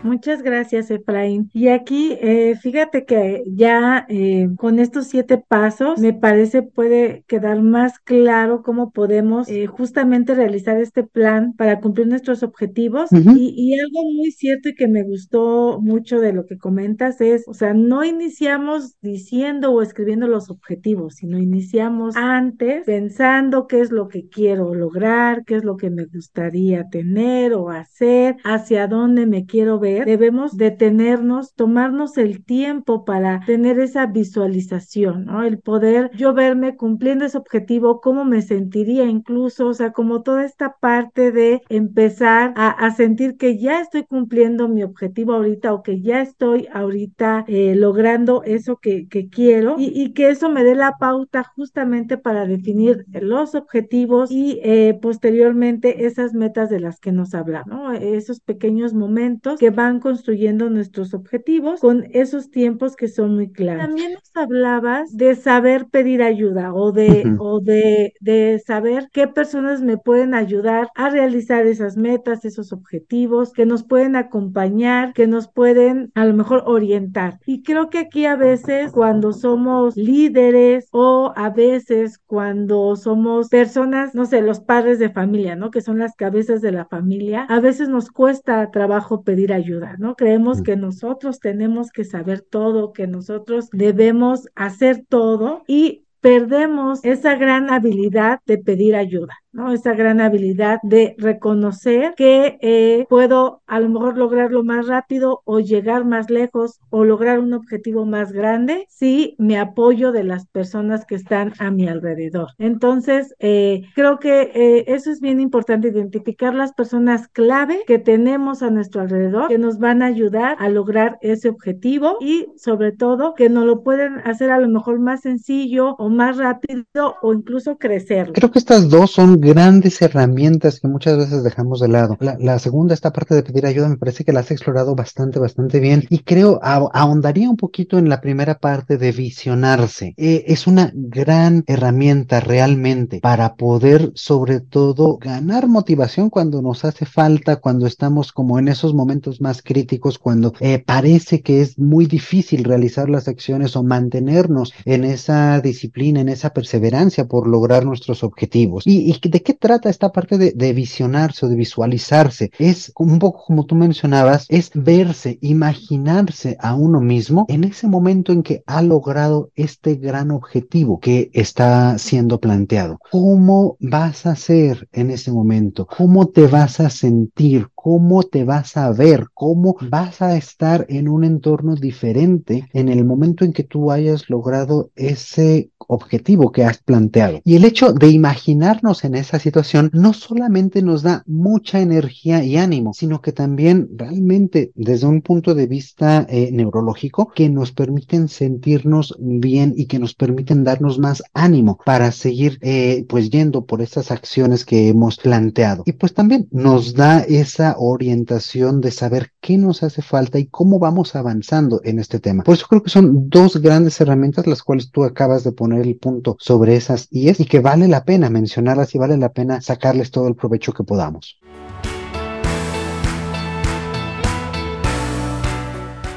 Muchas 0.09 0.43
gracias, 0.43 0.91
Efraín. 0.91 1.51
Y 1.53 1.69
aquí, 1.69 2.17
eh, 2.23 2.57
fíjate 2.59 3.05
que 3.05 3.45
ya 3.47 4.07
eh, 4.09 4.49
con 4.57 4.79
estos 4.79 5.07
siete 5.07 5.37
pasos, 5.37 6.01
me 6.01 6.15
parece 6.15 6.63
puede 6.63 7.25
quedar 7.27 7.61
más 7.61 7.99
claro 7.99 8.63
cómo 8.63 8.91
podemos 8.91 9.51
eh, 9.51 9.67
justamente 9.67 10.35
realizar 10.35 10.81
este 10.81 11.05
plan 11.05 11.53
para 11.53 11.81
cumplir 11.81 12.07
nuestros 12.07 12.43
objetivos. 12.43 13.11
y, 13.13 13.53
y, 13.55 13.79
algo 13.79 14.03
muy 14.15 14.31
cierto 14.31 14.71
y 14.71 14.75
que 14.75 14.89
me 14.89 15.03
gustó 15.03 15.79
mucho 15.83 16.21
de 16.21 16.33
lo 16.33 16.47
que 16.47 16.57
comentas 16.57 17.21
es, 17.21 17.47
o 17.47 17.53
sea, 17.53 17.75
no 17.75 18.03
iniciamos 18.03 18.97
diciendo 19.03 19.73
o 19.73 19.83
escribiendo 19.83 20.27
los 20.27 20.49
objetivos, 20.49 21.17
sino 21.17 21.39
iniciamos 21.39 22.17
antes 22.17 22.87
pensando 22.87 23.67
qué 23.67 23.81
es 23.81 23.93
lo 23.93 24.09
que 24.09 24.27
quiero 24.31 24.75
lograr, 24.75 25.45
qué 25.45 25.57
es 25.57 25.65
lo 25.65 25.77
que 25.77 25.91
me 25.91 26.07
gustaría 26.07 26.89
tener 26.89 27.53
o 27.53 27.69
hacer, 27.69 28.37
hacia 28.43 28.87
dónde 28.87 29.27
me 29.27 29.45
quiero 29.45 29.79
ver 29.79 29.98
debemos 30.05 30.57
detenernos, 30.57 31.55
tomarnos 31.55 32.19
el 32.19 32.45
tiempo 32.45 33.05
para 33.05 33.41
tener 33.47 33.79
esa 33.79 34.07
visualización, 34.07 35.27
¿no? 35.27 35.43
El 35.43 35.59
poder 35.59 36.11
yo 36.17 36.35
verme 36.35 36.77
cumpliendo 36.77 37.25
ese 37.25 37.39
objetivo, 37.39 38.01
cómo 38.01 38.25
me 38.25 38.43
sentiría 38.43 39.05
incluso, 39.05 39.69
o 39.69 39.75
sea, 39.75 39.93
como 39.93 40.23
toda 40.23 40.45
esta 40.45 40.77
parte 40.81 41.33
de 41.33 41.63
empezar 41.69 42.53
a, 42.57 42.89
sentir 42.91 43.37
que 43.37 43.59
ya 43.59 43.81
estoy 43.81 44.05
cumpliendo 44.05 44.69
mi 44.69 44.83
objetivo 44.83 45.35
ahorita 45.35 45.73
o 45.73 45.83
que 45.83 46.01
ya 46.01 46.21
estoy 46.23 46.69
ahorita 46.73 47.45
eh, 47.47 47.75
logrando 47.77 48.43
eso 48.45 48.77
que, 48.77 49.07
quiero 49.31 49.77
y, 49.79 50.13
que 50.15 50.31
eso 50.31 50.49
me 50.49 50.65
dé 50.65 50.75
la 50.75 50.97
pauta 50.99 51.45
justamente 51.45 52.17
para 52.17 52.47
definir 52.47 53.05
los 53.13 53.55
objetivos 53.55 54.31
y 54.31 54.61
eh, 54.63 54.99
posteriormente 55.01 56.07
esas 56.07 56.35
metas 56.35 56.71
de 56.71 56.81
las 56.81 56.99
que 56.99 57.13
nos 57.13 57.35
hablamos, 57.35 57.69
¿no? 57.69 57.93
Esos 57.93 58.41
pequeños 58.41 58.95
momentos 58.95 59.59
que 59.59 59.71
van 59.71 59.88
construyendo 59.99 60.71
nuestros 60.71 61.15
objetivos 61.15 61.81
con 61.81 62.07
esos 62.13 62.51
tiempos 62.51 62.97
que 62.97 63.09
son 63.09 63.35
muy 63.35 63.51
claros. 63.51 63.87
También 63.87 64.13
nos 64.13 64.31
hablabas 64.35 65.17
de 65.17 65.35
saber 65.35 65.87
pedir 65.91 66.23
ayuda 66.23 66.75
o 66.75 66.93
de, 66.93 67.25
o 67.39 67.61
de, 67.61 68.13
de 68.21 68.63
saber 68.65 69.09
qué 69.13 69.27
personas 69.27 69.81
me 69.81 69.97
pueden 69.97 70.35
ayudar 70.35 70.89
a 70.95 71.09
realizar 71.11 71.67
esas 71.67 71.97
metas, 71.97 72.45
esos 72.45 72.73
objetivos, 72.73 73.53
que 73.53 73.67
nos 73.67 73.85
pueden 73.85 74.17
acompañar, 74.17 75.13
que 75.15 75.27
nos 75.27 75.49
pueden 75.49 76.13
a 76.15 76.25
lo 76.25 76.35
mejor 76.35 76.65
orientar. 76.67 77.39
Y 77.47 77.63
creo 77.63 77.89
que 77.91 77.99
aquí 77.99 78.27
a 78.27 78.37
veces 78.37 78.93
cuando 78.93 79.33
somos 79.33 79.97
líderes 79.97 80.89
o 80.93 81.33
a 81.35 81.51
veces 81.51 82.19
cuando 82.19 82.97
somos 82.97 83.49
personas, 83.49 84.15
no 84.15 84.27
sé, 84.27 84.43
los 84.43 84.61
padres 84.61 84.99
de 84.99 85.11
familia, 85.11 85.57
¿no? 85.57 85.71
Que 85.71 85.81
son 85.81 85.99
las 85.99 86.15
cabezas 86.15 86.61
de 86.61 86.73
la 86.73 86.85
familia, 86.85 87.47
a 87.49 87.61
veces 87.61 87.89
nos 87.89 88.11
cuesta 88.11 88.71
trabajo 88.71 89.23
pedir 89.23 89.53
ayuda 89.53 89.68
¿no? 89.99 90.17
Creemos 90.17 90.61
mm. 90.61 90.63
que 90.63 90.77
nosotros 90.77 91.41
tenemos 91.41 91.91
que 91.91 92.05
saber 92.05 92.41
todo, 92.41 92.93
que 92.93 93.07
nosotros 93.07 93.69
debemos 93.73 94.49
hacer 94.55 95.05
todo 95.09 95.63
y 95.67 96.05
perdemos 96.21 97.05
esa 97.05 97.37
gran 97.37 97.71
habilidad 97.71 98.41
de 98.47 98.59
pedir 98.59 98.97
ayuda. 98.97 99.35
¿No? 99.53 99.73
Esa 99.73 99.95
gran 99.95 100.21
habilidad 100.21 100.79
de 100.83 101.15
reconocer 101.19 102.15
que 102.17 102.59
eh, 102.61 103.07
puedo 103.09 103.63
a 103.67 103.81
lo 103.81 103.89
mejor 103.89 104.17
lograrlo 104.17 104.65
más 104.65 104.87
rápido 104.87 105.43
o 105.45 105.61
llegar 105.61 106.05
más 106.05 106.31
lejos 106.31 106.81
o 106.91 107.05
lograr 107.05 107.39
un 107.39 107.53
objetivo 107.53 108.05
más 108.05 108.33
grande 108.33 108.87
si 108.89 109.35
me 109.39 109.59
apoyo 109.59 110.13
de 110.13 110.25
las 110.25 110.47
personas 110.47 111.05
que 111.05 111.15
están 111.15 111.53
a 111.59 111.71
mi 111.71 111.89
alrededor. 111.89 112.49
Entonces, 112.59 113.35
eh, 113.39 113.83
creo 113.95 114.19
que 114.19 114.51
eh, 114.55 114.85
eso 114.89 115.11
es 115.11 115.21
bien 115.21 115.41
importante, 115.41 115.89
identificar 115.89 116.55
las 116.55 116.73
personas 116.73 117.29
clave 117.29 117.83
que 117.87 117.99
tenemos 117.99 118.63
a 118.63 118.71
nuestro 118.71 119.01
alrededor, 119.01 119.49
que 119.49 119.59
nos 119.59 119.79
van 119.79 120.03
a 120.03 120.07
ayudar 120.07 120.57
a 120.59 120.69
lograr 120.69 121.19
ese 121.21 121.49
objetivo 121.49 122.19
y 122.21 122.47
sobre 122.57 122.93
todo 122.93 123.35
que 123.35 123.49
nos 123.49 123.65
lo 123.65 123.83
pueden 123.83 124.19
hacer 124.25 124.51
a 124.51 124.59
lo 124.59 124.69
mejor 124.69 124.99
más 125.01 125.23
sencillo 125.23 125.95
o 125.99 126.09
más 126.09 126.37
rápido 126.37 127.17
o 127.23 127.33
incluso 127.33 127.79
crecer. 127.79 128.33
Creo 128.33 128.51
que 128.51 128.59
estas 128.59 128.89
dos 128.89 129.13
son 129.13 129.41
grandes 129.49 130.03
herramientas 130.03 130.79
que 130.79 130.89
muchas 130.89 131.17
veces 131.17 131.43
dejamos 131.43 131.81
de 131.81 131.89
lado. 131.89 132.19
La, 132.21 132.59
segunda, 132.59 132.93
esta 132.93 133.15
parte 133.15 133.35
de 133.35 133.43
pedir 133.43 133.65
ayuda, 133.65 133.89
me 133.89 133.97
parece 133.97 134.23
que 134.23 134.33
la 134.35 134.41
has 134.41 134.51
explorado 134.51 134.95
bastante, 134.95 135.39
bastante 135.39 135.81
bien 135.81 136.05
y 136.11 136.19
creo 136.19 136.61
ahondaría 136.63 137.49
un 137.49 137.57
poquito 137.57 137.97
en 137.97 138.11
la 138.11 138.21
primera 138.21 138.59
parte 138.59 138.99
de 138.99 139.11
visionarse. 139.11 140.13
Eh, 140.19 140.45
es 140.49 140.67
una 140.67 140.93
gran 140.95 141.65
herramienta 141.67 142.41
realmente 142.41 143.21
para 143.21 143.55
poder 143.55 144.13
sobre 144.15 144.61
todo 144.61 145.17
ganar 145.17 145.67
motivación 145.67 146.29
cuando 146.29 146.61
nos 146.61 146.85
hace 146.85 147.07
falta, 147.07 147.57
cuando 147.57 147.87
estamos 147.87 148.33
como 148.33 148.59
en 148.59 148.69
esos 148.69 148.93
momentos 148.93 149.41
más 149.41 149.63
críticos, 149.63 150.19
cuando 150.19 150.53
eh, 150.61 150.79
parece 150.79 151.41
que 151.41 151.63
es 151.63 151.79
muy 151.79 152.05
difícil 152.05 152.65
realizar 152.65 153.09
las 153.09 153.29
acciones 153.29 153.77
o 153.77 153.83
mantenernos 153.83 154.75
en 154.85 155.05
esa 155.05 155.61
disciplina, 155.63 156.21
en 156.21 156.29
esa 156.29 156.51
perseverancia 156.51 157.27
por 157.27 157.47
lograr 157.47 157.87
nuestros 157.87 158.23
objetivos. 158.23 158.83
¿Y, 158.87 159.11
de 159.29 159.43
qué 159.43 159.55
trata 159.55 159.91
esta 159.91 160.11
parte 160.11 160.39
de, 160.39 160.73
visionarse 160.73 161.47
o 161.47 161.49
de 161.49 161.57
visualizarse? 161.57 162.51
Es 162.59 162.93
un 162.97 163.19
poco 163.19 163.45
como 163.47 163.65
tú 163.65 163.75
mencionabas, 163.75 164.47
es 164.49 164.71
verse, 164.75 165.39
imaginarse 165.41 166.57
a 166.61 166.75
uno 166.75 167.01
mismo 167.01 167.47
en 167.49 167.65
ese 167.65 167.87
momento 167.87 168.33
en 168.33 168.43
que 168.43 168.63
ha 168.67 168.83
logrado 168.83 169.51
este 169.55 169.95
gran 169.97 170.31
objetivo 170.31 171.01
que 171.01 171.31
está 171.33 171.99
siendo 171.99 172.41
planteado. 172.41 172.99
¿Cómo 173.11 173.77
vas 173.81 174.27
a 174.27 174.37
ser 174.37 174.89
en 174.93 175.11
ese 175.11 175.33
momento? 175.33 175.87
¿Cómo 175.87 176.27
te 176.29 176.47
vas 176.47 176.81
a 176.81 176.91
sentir? 176.91 177.69
Cómo 177.89 178.23
te 178.23 178.45
vas 178.45 178.77
a 178.77 178.93
ver, 178.93 179.29
cómo 179.33 179.75
vas 179.89 180.21
a 180.21 180.37
estar 180.37 180.85
en 180.91 181.09
un 181.09 181.25
entorno 181.25 181.75
diferente 181.75 182.69
en 182.75 182.91
el 182.91 183.03
momento 183.03 183.47
en 183.47 183.55
que 183.55 183.65
tú 183.65 183.91
hayas 183.91 184.29
logrado 184.29 184.91
ese 184.95 185.71
objetivo 185.79 186.53
que 186.53 186.65
has 186.65 186.79
planteado. 186.83 187.41
Y 187.45 187.57
el 187.57 187.65
hecho 187.65 187.95
de 187.95 188.11
imaginarnos 188.11 189.05
en 189.05 189.15
esa 189.15 189.39
situación 189.39 189.91
no 189.95 190.13
solamente 190.13 190.83
nos 190.83 191.03
da 191.03 191.23
mucha 191.27 191.81
energía 191.81 192.45
y 192.45 192.59
ánimo, 192.59 192.93
sino 192.93 193.23
que 193.23 193.33
también 193.33 193.89
realmente 193.97 194.71
desde 194.75 195.07
un 195.07 195.23
punto 195.23 195.55
de 195.55 195.67
vista 195.67 196.27
eh, 196.29 196.51
neurológico 196.53 197.33
que 197.35 197.49
nos 197.49 197.73
permiten 197.73 198.29
sentirnos 198.29 199.17
bien 199.19 199.73
y 199.77 199.87
que 199.87 199.99
nos 199.99 200.15
permiten 200.15 200.63
darnos 200.63 200.99
más 200.99 201.23
ánimo 201.33 201.79
para 201.87 202.13
seguir 202.13 202.59
eh, 202.61 203.07
pues 203.09 203.31
yendo 203.31 203.65
por 203.65 203.81
esas 203.81 204.11
acciones 204.11 204.67
que 204.67 204.89
hemos 204.89 205.17
planteado. 205.17 205.85
Y 205.87 205.93
pues 205.93 206.13
también 206.13 206.49
nos 206.51 206.93
da 206.93 207.21
esa 207.21 207.78
orientación 207.79 208.81
de 208.81 208.91
saber 208.91 209.33
qué 209.41 209.57
nos 209.57 209.83
hace 209.83 210.03
falta 210.03 210.39
y 210.39 210.47
cómo 210.47 210.79
vamos 210.79 211.17
avanzando 211.17 211.81
en 211.85 211.99
este 211.99 212.21
tema. 212.21 212.45
Por 212.45 212.55
eso 212.55 212.67
creo 212.69 212.83
que 212.83 212.91
son 212.91 213.29
dos 213.29 213.57
grandes 213.63 214.01
herramientas 214.01 214.47
las 214.47 214.63
cuales 214.63 214.91
tú 214.91 215.05
acabas 215.05 215.45
de 215.45 215.53
poner 215.53 215.87
el 215.87 215.97
punto 215.97 216.37
sobre 216.41 216.77
esas 216.77 217.09
IES 217.11 217.41
y 217.41 217.45
que 217.47 217.61
vale 217.61 217.89
la 217.89 218.05
pena 218.05 218.31
mencionarlas 218.31 218.95
y 218.95 218.99
vale 218.99 219.17
la 219.17 219.33
pena 219.33 219.61
sacarles 219.61 220.11
todo 220.11 220.29
el 220.29 220.37
provecho 220.37 220.73
que 220.73 220.85
podamos. 220.85 221.39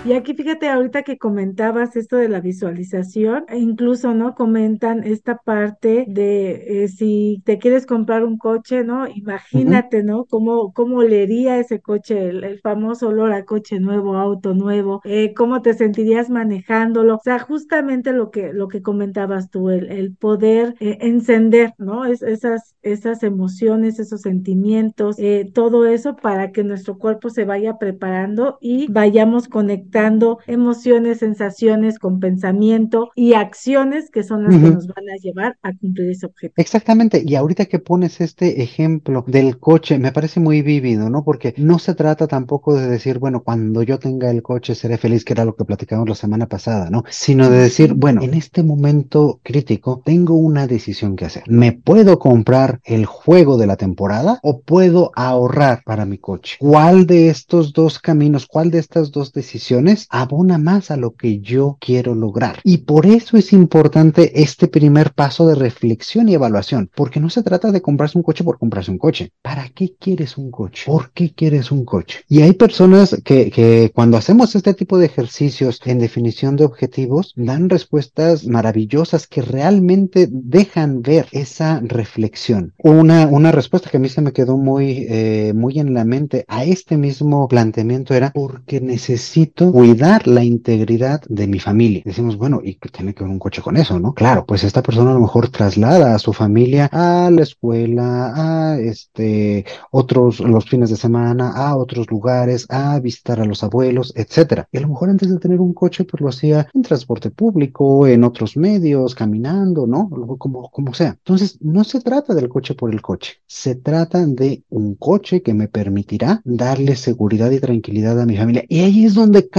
Y 0.03 0.13
aquí 0.13 0.33
fíjate 0.33 0.67
ahorita 0.67 1.03
que 1.03 1.19
comentabas 1.19 1.95
esto 1.95 2.15
de 2.15 2.27
la 2.27 2.41
visualización, 2.41 3.45
e 3.49 3.59
incluso, 3.59 4.15
¿no? 4.15 4.33
Comentan 4.33 5.03
esta 5.03 5.37
parte 5.37 6.05
de 6.07 6.83
eh, 6.83 6.87
si 6.87 7.43
te 7.45 7.59
quieres 7.59 7.85
comprar 7.85 8.25
un 8.25 8.39
coche, 8.39 8.83
¿no? 8.83 9.07
Imagínate, 9.07 10.01
¿no? 10.01 10.25
Cómo, 10.25 10.73
cómo 10.73 10.97
olería 10.97 11.59
ese 11.59 11.81
coche, 11.81 12.29
el, 12.29 12.59
famoso 12.61 13.09
olor 13.09 13.31
a 13.31 13.45
coche 13.45 13.79
nuevo, 13.79 14.17
auto 14.17 14.55
nuevo, 14.55 15.01
eh, 15.03 15.35
cómo 15.35 15.61
te 15.61 15.75
sentirías 15.75 16.31
manejándolo. 16.31 17.17
O 17.17 17.21
sea, 17.23 17.37
justamente 17.37 18.11
lo 18.11 18.31
que, 18.31 18.53
lo 18.53 18.69
que 18.69 18.81
comentabas 18.81 19.51
tú, 19.51 19.69
el, 19.69 19.91
el 19.91 20.15
poder 20.15 20.75
eh, 20.79 20.97
encender, 21.01 21.73
¿no? 21.77 22.05
Es, 22.05 22.23
esas, 22.23 22.75
esas 22.81 23.21
emociones, 23.21 23.99
esos 23.99 24.21
sentimientos, 24.21 25.17
todo 25.53 25.85
eso 25.85 26.15
para 26.15 26.51
que 26.51 26.63
nuestro 26.63 26.97
cuerpo 26.97 27.29
se 27.29 27.45
vaya 27.45 27.77
preparando 27.77 28.57
y 28.61 28.91
vayamos 28.91 29.47
conectando 29.47 29.90
dando 29.91 30.39
emociones, 30.47 31.19
sensaciones 31.19 31.99
con 31.99 32.19
pensamiento 32.19 33.09
y 33.15 33.33
acciones 33.33 34.09
que 34.09 34.23
son 34.23 34.43
las 34.43 34.55
que 34.55 34.71
nos 34.71 34.87
van 34.87 35.09
a 35.09 35.17
llevar 35.21 35.57
a 35.61 35.75
cumplir 35.75 36.09
ese 36.09 36.25
objetivo. 36.25 36.53
Exactamente, 36.57 37.23
y 37.25 37.35
ahorita 37.35 37.65
que 37.65 37.79
pones 37.79 38.21
este 38.21 38.61
ejemplo 38.61 39.23
del 39.27 39.59
coche, 39.59 39.99
me 39.99 40.11
parece 40.11 40.39
muy 40.39 40.61
vívido, 40.61 41.09
¿no? 41.09 41.23
Porque 41.23 41.53
no 41.57 41.79
se 41.79 41.95
trata 41.95 42.27
tampoco 42.27 42.75
de 42.75 42.87
decir, 42.87 43.19
bueno, 43.19 43.43
cuando 43.43 43.83
yo 43.83 43.99
tenga 43.99 44.29
el 44.31 44.41
coche 44.41 44.75
seré 44.75 44.97
feliz, 44.97 45.25
que 45.25 45.33
era 45.33 45.45
lo 45.45 45.55
que 45.55 45.65
platicamos 45.65 46.07
la 46.07 46.15
semana 46.15 46.47
pasada, 46.47 46.89
¿no? 46.89 47.03
Sino 47.09 47.49
de 47.49 47.57
decir, 47.57 47.93
bueno, 47.93 48.21
en 48.21 48.33
este 48.33 48.63
momento 48.63 49.39
crítico 49.43 50.01
tengo 50.05 50.35
una 50.35 50.67
decisión 50.67 51.15
que 51.15 51.25
hacer. 51.25 51.43
¿Me 51.47 51.71
puedo 51.71 52.19
comprar 52.19 52.79
el 52.83 53.05
juego 53.05 53.57
de 53.57 53.67
la 53.67 53.77
temporada 53.77 54.39
o 54.43 54.61
puedo 54.61 55.11
ahorrar 55.15 55.83
para 55.85 56.05
mi 56.05 56.17
coche? 56.17 56.57
¿Cuál 56.59 57.05
de 57.05 57.29
estos 57.29 57.73
dos 57.73 57.99
caminos, 57.99 58.45
cuál 58.45 58.71
de 58.71 58.79
estas 58.79 59.11
dos 59.11 59.33
decisiones 59.33 59.80
abona 60.09 60.57
más 60.57 60.91
a 60.91 60.97
lo 60.97 61.13
que 61.15 61.39
yo 61.39 61.77
quiero 61.79 62.15
lograr. 62.15 62.59
Y 62.63 62.79
por 62.79 63.05
eso 63.05 63.37
es 63.37 63.53
importante 63.53 64.41
este 64.41 64.67
primer 64.67 65.13
paso 65.13 65.47
de 65.47 65.55
reflexión 65.55 66.29
y 66.29 66.33
evaluación, 66.33 66.89
porque 66.95 67.19
no 67.19 67.29
se 67.29 67.43
trata 67.43 67.71
de 67.71 67.81
comprarse 67.81 68.17
un 68.17 68.23
coche 68.23 68.43
por 68.43 68.57
comprarse 68.57 68.91
un 68.91 68.97
coche. 68.97 69.31
¿Para 69.41 69.69
qué 69.69 69.95
quieres 69.99 70.37
un 70.37 70.51
coche? 70.51 70.83
¿Por 70.85 71.11
qué 71.11 71.33
quieres 71.33 71.71
un 71.71 71.85
coche? 71.85 72.21
Y 72.27 72.41
hay 72.41 72.53
personas 72.53 73.15
que, 73.23 73.51
que 73.51 73.91
cuando 73.93 74.17
hacemos 74.17 74.55
este 74.55 74.73
tipo 74.73 74.97
de 74.97 75.05
ejercicios 75.05 75.79
en 75.85 75.99
definición 75.99 76.55
de 76.55 76.65
objetivos, 76.65 77.33
dan 77.35 77.69
respuestas 77.69 78.45
maravillosas 78.45 79.27
que 79.27 79.41
realmente 79.41 80.27
dejan 80.31 81.01
ver 81.01 81.27
esa 81.31 81.81
reflexión. 81.83 82.73
Una, 82.77 83.27
una 83.27 83.51
respuesta 83.51 83.89
que 83.89 83.97
a 83.97 83.99
mí 83.99 84.09
se 84.09 84.21
me 84.21 84.33
quedó 84.33 84.57
muy, 84.57 85.05
eh, 85.09 85.53
muy 85.55 85.79
en 85.79 85.93
la 85.93 86.05
mente 86.05 86.45
a 86.47 86.63
este 86.63 86.97
mismo 86.97 87.47
planteamiento 87.47 88.13
era 88.13 88.31
porque 88.31 88.81
necesito 88.81 89.70
cuidar 89.71 90.27
la 90.27 90.43
integridad 90.43 91.21
de 91.27 91.47
mi 91.47 91.59
familia. 91.59 92.01
Decimos, 92.05 92.37
bueno, 92.37 92.61
¿y 92.63 92.75
qué 92.75 92.89
tiene 92.89 93.13
que 93.13 93.23
ver 93.23 93.31
un 93.31 93.39
coche 93.39 93.61
con 93.61 93.77
eso, 93.77 93.99
no? 93.99 94.13
Claro, 94.13 94.45
pues 94.45 94.63
esta 94.63 94.83
persona 94.83 95.11
a 95.11 95.13
lo 95.13 95.21
mejor 95.21 95.49
traslada 95.49 96.13
a 96.13 96.19
su 96.19 96.33
familia 96.33 96.89
a 96.91 97.29
la 97.31 97.43
escuela, 97.43 98.33
a 98.35 98.79
este, 98.79 99.65
otros, 99.91 100.39
los 100.39 100.65
fines 100.65 100.89
de 100.89 100.95
semana, 100.95 101.51
a 101.51 101.75
otros 101.75 102.09
lugares, 102.09 102.65
a 102.69 102.99
visitar 102.99 103.39
a 103.39 103.45
los 103.45 103.63
abuelos, 103.63 104.13
etcétera. 104.15 104.67
Y 104.71 104.77
a 104.77 104.81
lo 104.81 104.89
mejor 104.89 105.09
antes 105.09 105.29
de 105.29 105.39
tener 105.39 105.59
un 105.59 105.73
coche, 105.73 106.03
pues 106.03 106.21
lo 106.21 106.29
hacía 106.29 106.67
en 106.73 106.81
transporte 106.81 107.29
público, 107.29 108.07
en 108.07 108.23
otros 108.23 108.57
medios, 108.57 109.15
caminando, 109.15 109.87
¿no? 109.87 110.09
Como, 110.37 110.69
como 110.69 110.93
sea. 110.93 111.15
Entonces, 111.17 111.57
no 111.61 111.83
se 111.83 112.01
trata 112.01 112.33
del 112.33 112.49
coche 112.49 112.73
por 112.73 112.91
el 112.91 113.01
coche. 113.01 113.37
Se 113.47 113.75
trata 113.75 114.25
de 114.25 114.63
un 114.69 114.95
coche 114.95 115.41
que 115.41 115.53
me 115.53 115.67
permitirá 115.67 116.41
darle 116.43 116.95
seguridad 116.95 117.51
y 117.51 117.59
tranquilidad 117.59 118.19
a 118.19 118.25
mi 118.25 118.37
familia. 118.37 118.65
Y 118.67 118.79
ahí 118.81 119.05
es 119.05 119.13
donde 119.13 119.49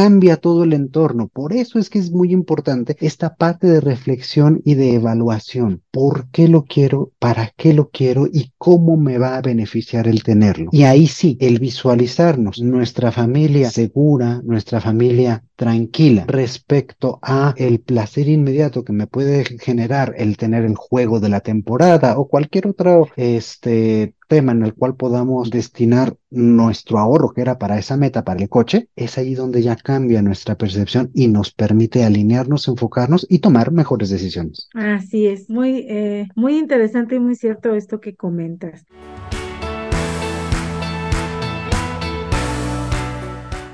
todo 0.41 0.65
el 0.65 0.73
entorno. 0.73 1.29
Por 1.29 1.53
eso 1.53 1.79
es 1.79 1.89
que 1.89 2.01
es 2.01 2.11
muy 2.11 2.33
importante 2.33 2.97
esta 3.01 3.37
parte 3.37 3.69
de 3.69 3.81
reflexión 3.81 4.61
y 4.65 4.75
de 4.75 4.95
evaluación. 4.95 5.83
¿Por 5.93 6.29
qué 6.31 6.49
lo 6.49 6.65
quiero? 6.65 7.13
¿Para 7.21 7.53
qué 7.57 7.73
lo 7.73 7.89
quiero? 7.91 8.27
¿Y 8.27 8.51
cómo 8.59 8.97
me 8.97 9.19
va 9.19 9.37
a 9.37 9.43
beneficiar 9.43 10.09
el 10.09 10.25
tenerlo? 10.25 10.71
Y 10.73 10.83
ahí 10.83 11.07
sí, 11.07 11.37
el 11.41 11.61
visualizarnos 11.61 12.61
nuestra 12.61 13.13
familia 13.13 13.71
segura, 13.71 14.41
nuestra 14.45 14.81
familia 14.81 15.45
tranquila 15.55 16.25
respecto 16.27 17.21
a 17.23 17.55
el 17.57 17.79
placer 17.79 18.29
inmediato 18.29 18.85
que 18.85 18.93
me 18.93 19.07
puede 19.07 19.45
generar 19.61 20.15
el 20.17 20.37
tener 20.37 20.65
el 20.65 20.75
juego 20.75 21.21
de 21.21 21.29
la 21.29 21.41
temporada 21.41 22.19
o 22.19 22.27
cualquier 22.27 22.67
otro 22.67 23.09
este 23.17 24.15
tema 24.33 24.53
en 24.53 24.63
el 24.63 24.73
cual 24.73 24.97
podamos 24.97 25.51
destinar 25.51 26.17
nuestro 26.31 26.99
ahorro 26.99 27.35
que 27.35 27.43
era 27.43 27.59
para 27.59 27.79
esa 27.79 27.99
meta, 27.99 28.25
para 28.25 28.41
el 28.41 28.49
coche, 28.49 28.89
es 28.97 29.19
ahí 29.19 29.35
donde 29.35 29.61
ya 29.61 29.77
cambia 29.77 30.23
nuestra 30.23 30.55
percepción 30.55 31.11
y 31.13 31.29
nos 31.29 31.53
permite 31.53 32.03
alinearnos, 32.03 32.67
enfocarnos 32.67 33.27
y 33.29 33.41
tomar 33.41 33.73
mejores 33.73 34.09
decisiones. 34.09 34.71
Así 34.73 35.27
es, 35.27 35.51
muy, 35.51 35.85
eh, 35.87 36.29
muy 36.35 36.57
interesante 36.57 37.17
y 37.17 37.21
muy 37.21 37.35
cierto 37.35 37.75
esto 37.75 38.01
que 38.01 38.17
comentas. 38.17 38.87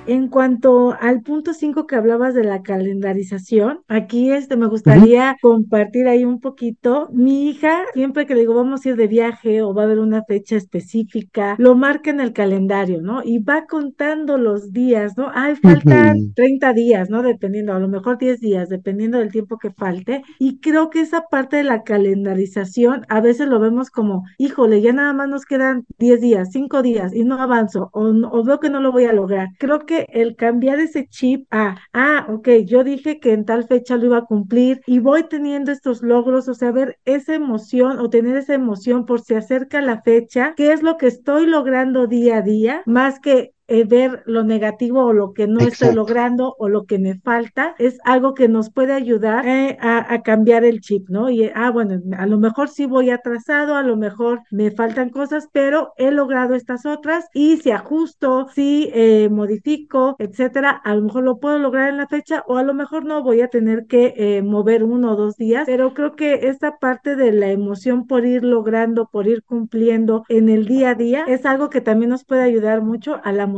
En 0.09 0.29
cuanto 0.29 0.97
al 0.99 1.21
punto 1.21 1.53
5 1.53 1.87
que 1.87 1.95
hablabas 1.95 2.35
de 2.35 2.43
la 2.43 2.63
calendarización, 2.63 3.81
aquí 3.89 4.33
este 4.33 4.57
me 4.57 4.67
gustaría 4.67 5.37
compartir 5.43 6.09
ahí 6.09 6.25
un 6.25 6.41
poquito. 6.41 7.11
Mi 7.13 7.51
hija, 7.51 7.83
siempre 7.93 8.25
que 8.25 8.33
le 8.33 8.41
digo 8.41 8.55
vamos 8.55 8.87
a 8.87 8.89
ir 8.89 8.97
de 8.97 9.07
viaje 9.07 9.61
o 9.61 9.75
va 9.75 9.83
a 9.83 9.85
haber 9.85 9.99
una 9.99 10.25
fecha 10.25 10.57
específica, 10.57 11.57
lo 11.59 11.75
marca 11.75 12.09
en 12.09 12.21
el 12.21 12.33
calendario, 12.33 13.03
¿no? 13.03 13.21
Y 13.23 13.41
va 13.41 13.67
contando 13.67 14.39
los 14.39 14.73
días, 14.73 15.19
¿no? 15.19 15.31
Ay, 15.35 15.57
faltan 15.57 16.33
30 16.33 16.73
días, 16.73 17.11
¿no? 17.11 17.23
Dependiendo, 17.23 17.75
a 17.75 17.79
lo 17.79 17.89
mejor 17.89 18.17
10 18.17 18.41
días, 18.41 18.71
dependiendo 18.71 19.19
del 19.19 19.31
tiempo 19.31 19.59
que 19.59 19.73
falte. 19.73 20.23
Y 20.39 20.59
creo 20.61 20.89
que 20.89 21.01
esa 21.01 21.25
parte 21.31 21.59
de 21.59 21.65
la 21.65 21.83
calendarización 21.83 23.05
a 23.11 23.21
veces 23.21 23.47
lo 23.47 23.61
vemos 23.61 23.91
como, 23.91 24.25
híjole, 24.39 24.81
ya 24.81 24.95
nada 24.95 25.13
más 25.13 25.29
nos 25.29 25.45
quedan 25.45 25.85
10 25.99 26.23
días, 26.23 26.49
5 26.51 26.81
días 26.81 27.15
y 27.15 27.25
no 27.25 27.43
avanzo 27.43 27.91
o, 27.93 28.07
o 28.07 28.43
veo 28.43 28.59
que 28.59 28.71
no 28.71 28.81
lo 28.81 28.91
voy 28.91 29.05
a 29.05 29.13
lograr. 29.13 29.49
Creo 29.59 29.81
que 29.81 29.98
el 30.09 30.37
cambiar 30.37 30.79
ese 30.81 31.07
chip 31.09 31.47
a, 31.51 31.79
ah, 31.93 32.27
ok, 32.29 32.49
yo 32.67 32.85
dije 32.85 33.21
que 33.21 33.33
en 33.33 33.45
tal 33.45 33.67
fecha 33.67 33.97
lo 33.97 34.07
iba 34.07 34.19
a 34.19 34.25
cumplir 34.25 34.81
y 34.87 34.99
voy 34.99 35.25
teniendo 35.29 35.73
estos 35.73 36.03
logros, 36.03 36.49
o 36.49 36.55
sea, 36.55 36.71
ver 36.73 36.99
esa 37.05 37.35
emoción 37.35 37.99
o 37.99 38.11
tener 38.11 38.37
esa 38.37 38.55
emoción 38.55 39.07
por 39.07 39.21
si 39.21 39.35
acerca 39.35 39.81
la 39.81 40.03
fecha, 40.03 40.55
qué 40.57 40.73
es 40.73 40.83
lo 40.83 40.97
que 40.97 41.07
estoy 41.07 41.47
logrando 41.47 42.07
día 42.07 42.39
a 42.39 42.43
día, 42.43 42.83
más 42.87 43.21
que 43.21 43.53
eh, 43.69 43.85
ver 43.85 44.23
lo 44.25 44.45
negativo 44.45 45.05
o 45.05 45.13
lo 45.13 45.35
que 45.35 45.47
no 45.47 45.61
estoy 45.61 45.95
logrando 45.95 46.57
o 46.59 46.71
lo 46.71 46.87
que 46.87 46.99
me 46.99 47.19
falta, 47.21 47.75
es 47.79 47.99
algo 48.05 48.33
que 48.33 48.49
nos 48.49 48.71
puede 48.71 48.95
ayudar 48.95 49.47
eh, 49.47 49.77
a, 49.81 50.23
cambiar 50.23 50.65
el 50.65 50.81
chip, 50.81 51.11
¿no? 51.11 51.29
Y, 51.29 51.51
ah, 51.55 51.71
bueno, 51.71 52.01
a 52.17 52.27
lo 52.27 52.39
mejor 52.39 52.71
sí 52.71 52.87
voy 52.87 53.11
atrasado, 53.11 53.75
a 53.75 53.83
lo 53.83 53.97
mejor 53.97 54.41
me 54.51 54.71
faltan 54.71 55.11
cosas, 55.11 55.51
pero 55.53 55.93
he 55.99 56.11
logrado 56.11 56.55
estas 56.55 56.87
otras 56.87 57.27
y 57.35 57.59
si 57.59 57.71
ajusto, 57.71 58.49
si 58.55 58.91
eh, 58.95 59.29
modifico, 59.31 60.17
etcétera, 60.19 60.71
a 60.71 60.95
lo 60.95 61.03
mejor 61.03 61.25
lo 61.25 61.39
puedo 61.39 61.59
lograr 61.59 61.91
en 61.91 61.99
la 61.99 62.07
fecha 62.07 62.45
o 62.47 62.57
a 62.57 62.63
lo 62.63 62.73
mejor 62.73 63.05
no 63.05 63.23
voy 63.23 63.43
a 63.43 63.49
tener 63.49 63.87
que 63.87 64.43
mover 64.43 64.83
uno 64.83 65.13
o 65.13 65.17
dos 65.17 65.37
días, 65.37 65.65
pero 65.67 65.93
creo 65.93 66.17
que 66.17 66.49
esta 66.49 66.79
parte 66.79 67.17
de 67.17 67.33
la 67.33 67.51
emoción 67.51 68.07
por 68.07 68.25
ir 68.25 68.45
logrando, 68.45 69.11
por 69.13 69.27
ir 69.27 69.43
cumpliendo 69.43 70.25
en 70.31 70.49
el 70.49 70.67
día 70.67 70.91
a 70.91 70.95
día, 70.95 71.25
es 71.29 71.45
algo 71.45 71.69
que 71.69 71.83
también 71.83 72.11
nos 72.11 72.25
puede 72.25 72.43
ayudar 72.43 72.81
mucho 72.83 73.21
a 73.23 73.33
la 73.33 73.47
motivación 73.47 73.58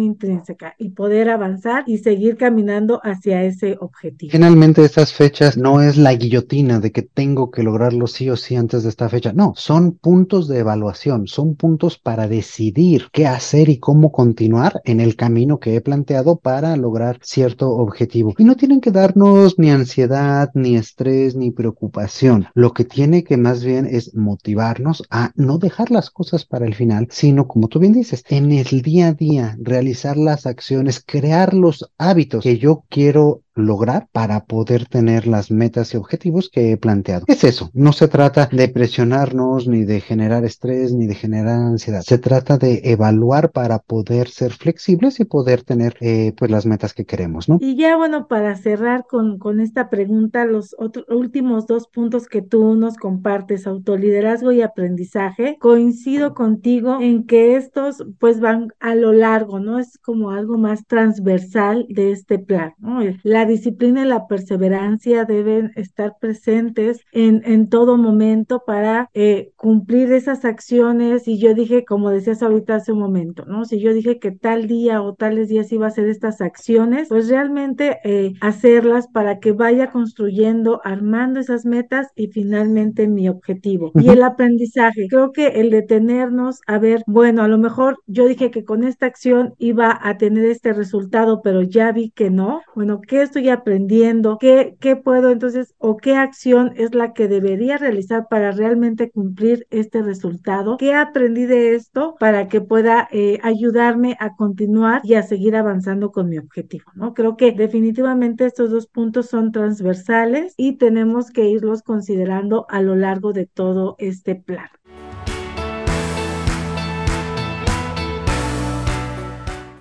intrínseca 0.00 0.74
y 0.78 0.90
poder 0.90 1.30
avanzar 1.30 1.84
y 1.86 1.98
seguir 1.98 2.36
caminando 2.36 3.00
hacia 3.02 3.42
ese 3.44 3.76
objetivo. 3.80 4.30
Finalmente, 4.32 4.84
estas 4.84 5.12
fechas 5.12 5.56
no 5.56 5.80
es 5.80 5.96
la 5.96 6.14
guillotina 6.14 6.80
de 6.80 6.92
que 6.92 7.02
tengo 7.02 7.50
que 7.50 7.62
lograrlo 7.62 8.06
sí 8.06 8.30
o 8.30 8.36
sí 8.36 8.56
antes 8.56 8.82
de 8.82 8.88
esta 8.88 9.08
fecha. 9.08 9.32
No, 9.32 9.52
son 9.56 9.92
puntos 9.92 10.48
de 10.48 10.58
evaluación, 10.58 11.26
son 11.26 11.54
puntos 11.54 11.98
para 11.98 12.28
decidir 12.28 13.08
qué 13.12 13.26
hacer 13.26 13.68
y 13.68 13.78
cómo 13.78 14.12
continuar 14.12 14.80
en 14.84 15.00
el 15.00 15.16
camino 15.16 15.58
que 15.58 15.76
he 15.76 15.80
planteado 15.80 16.36
para 16.36 16.76
lograr 16.76 17.18
cierto 17.22 17.70
objetivo. 17.70 18.34
Y 18.38 18.44
no 18.44 18.56
tienen 18.56 18.80
que 18.80 18.90
darnos 18.90 19.58
ni 19.58 19.70
ansiedad, 19.70 20.50
ni 20.54 20.76
estrés, 20.76 21.36
ni 21.36 21.50
preocupación. 21.50 22.46
Lo 22.54 22.72
que 22.72 22.84
tiene 22.84 23.24
que 23.24 23.36
más 23.36 23.64
bien 23.64 23.86
es 23.86 24.14
motivarnos 24.14 25.02
a 25.10 25.32
no 25.36 25.58
dejar 25.58 25.90
las 25.90 26.10
cosas 26.10 26.44
para 26.44 26.66
el 26.66 26.74
final, 26.74 27.08
sino 27.10 27.46
como 27.46 27.68
tú 27.68 27.78
bien 27.78 27.92
dices, 27.92 28.24
en 28.28 28.52
el 28.52 28.82
día 28.82 29.08
a 29.08 29.12
día 29.12 29.39
realizar 29.58 30.16
las 30.16 30.46
acciones, 30.46 31.02
crear 31.04 31.54
los 31.54 31.90
hábitos 31.98 32.42
que 32.42 32.58
yo 32.58 32.84
quiero 32.88 33.42
lograr 33.54 34.08
para 34.12 34.44
poder 34.44 34.86
tener 34.86 35.26
las 35.26 35.50
metas 35.50 35.94
y 35.94 35.96
objetivos 35.96 36.50
que 36.50 36.72
he 36.72 36.76
planteado. 36.76 37.24
Es 37.26 37.44
eso, 37.44 37.70
no 37.74 37.92
se 37.92 38.08
trata 38.08 38.48
de 38.50 38.68
presionarnos, 38.68 39.68
ni 39.68 39.84
de 39.84 40.00
generar 40.00 40.44
estrés, 40.44 40.92
ni 40.92 41.06
de 41.06 41.14
generar 41.14 41.60
ansiedad. 41.60 42.02
Se 42.02 42.18
trata 42.18 42.58
de 42.58 42.80
evaluar 42.84 43.50
para 43.50 43.78
poder 43.78 44.28
ser 44.28 44.52
flexibles 44.52 45.20
y 45.20 45.24
poder 45.24 45.62
tener 45.62 45.96
eh, 46.00 46.32
pues 46.36 46.50
las 46.50 46.66
metas 46.66 46.94
que 46.94 47.04
queremos, 47.04 47.48
¿no? 47.48 47.58
Y 47.60 47.76
ya 47.76 47.96
bueno, 47.96 48.28
para 48.28 48.56
cerrar 48.56 49.06
con, 49.08 49.38
con 49.38 49.60
esta 49.60 49.90
pregunta, 49.90 50.44
los 50.44 50.74
otros 50.78 51.06
últimos 51.08 51.66
dos 51.66 51.88
puntos 51.88 52.26
que 52.26 52.42
tú 52.42 52.74
nos 52.74 52.96
compartes, 52.96 53.66
autoliderazgo 53.66 54.52
y 54.52 54.62
aprendizaje, 54.62 55.56
coincido 55.60 56.34
contigo 56.34 56.98
en 57.00 57.26
que 57.26 57.56
estos 57.56 58.04
pues 58.18 58.40
van 58.40 58.68
a 58.80 58.94
lo 58.94 59.12
largo, 59.12 59.60
¿no? 59.60 59.78
Es 59.78 59.98
como 59.98 60.30
algo 60.30 60.58
más 60.58 60.86
transversal 60.86 61.86
de 61.88 62.12
este 62.12 62.38
plan, 62.38 62.74
¿no? 62.78 63.00
La 63.22 63.46
disciplina 63.50 64.02
y 64.02 64.08
la 64.08 64.26
perseverancia 64.26 65.24
deben 65.24 65.72
estar 65.76 66.14
presentes 66.20 67.00
en, 67.12 67.42
en 67.44 67.68
todo 67.68 67.96
momento 67.96 68.62
para 68.66 69.10
eh, 69.14 69.52
cumplir 69.56 70.12
esas 70.12 70.44
acciones. 70.44 71.28
Y 71.28 71.38
yo 71.38 71.54
dije, 71.54 71.84
como 71.84 72.10
decías 72.10 72.42
ahorita 72.42 72.76
hace 72.76 72.92
un 72.92 73.00
momento, 73.00 73.44
¿no? 73.44 73.64
Si 73.64 73.80
yo 73.80 73.92
dije 73.92 74.18
que 74.18 74.30
tal 74.30 74.66
día 74.66 75.02
o 75.02 75.14
tales 75.14 75.48
días 75.48 75.70
iba 75.72 75.86
a 75.86 75.88
hacer 75.88 76.08
estas 76.08 76.40
acciones, 76.40 77.08
pues 77.08 77.28
realmente 77.28 77.98
eh, 78.04 78.32
hacerlas 78.40 79.08
para 79.08 79.38
que 79.38 79.52
vaya 79.52 79.90
construyendo, 79.90 80.80
armando 80.84 81.40
esas 81.40 81.64
metas 81.64 82.08
y 82.16 82.28
finalmente 82.28 83.08
mi 83.08 83.28
objetivo. 83.28 83.92
Y 83.94 84.08
el 84.08 84.22
aprendizaje, 84.22 85.06
creo 85.08 85.32
que 85.32 85.48
el 85.60 85.70
detenernos 85.70 86.60
a 86.66 86.78
ver, 86.78 87.02
bueno, 87.06 87.42
a 87.42 87.48
lo 87.48 87.58
mejor 87.58 87.98
yo 88.06 88.26
dije 88.26 88.50
que 88.50 88.64
con 88.64 88.84
esta 88.84 89.06
acción 89.06 89.54
iba 89.58 89.98
a 90.00 90.16
tener 90.18 90.44
este 90.44 90.72
resultado, 90.72 91.40
pero 91.42 91.62
ya 91.62 91.92
vi 91.92 92.10
que 92.10 92.30
no. 92.30 92.62
Bueno, 92.74 93.00
¿qué 93.00 93.22
estoy 93.30 93.48
aprendiendo? 93.48 94.38
¿Qué, 94.38 94.76
¿Qué 94.80 94.96
puedo 94.96 95.30
entonces 95.30 95.74
o 95.78 95.96
qué 95.96 96.16
acción 96.16 96.72
es 96.76 96.94
la 96.94 97.12
que 97.12 97.28
debería 97.28 97.78
realizar 97.78 98.26
para 98.28 98.50
realmente 98.50 99.10
cumplir 99.10 99.66
este 99.70 100.02
resultado? 100.02 100.76
¿Qué 100.76 100.94
aprendí 100.94 101.46
de 101.46 101.74
esto 101.76 102.16
para 102.18 102.48
que 102.48 102.60
pueda 102.60 103.08
eh, 103.12 103.38
ayudarme 103.42 104.16
a 104.18 104.34
continuar 104.34 105.00
y 105.04 105.14
a 105.14 105.22
seguir 105.22 105.54
avanzando 105.54 106.10
con 106.10 106.28
mi 106.28 106.38
objetivo? 106.38 106.90
¿no? 106.94 107.14
Creo 107.14 107.36
que 107.36 107.52
definitivamente 107.52 108.46
estos 108.46 108.70
dos 108.70 108.88
puntos 108.88 109.26
son 109.26 109.52
transversales 109.52 110.54
y 110.56 110.76
tenemos 110.76 111.30
que 111.30 111.48
irlos 111.48 111.82
considerando 111.82 112.66
a 112.68 112.82
lo 112.82 112.96
largo 112.96 113.32
de 113.32 113.46
todo 113.46 113.94
este 113.98 114.34
plan. 114.34 114.68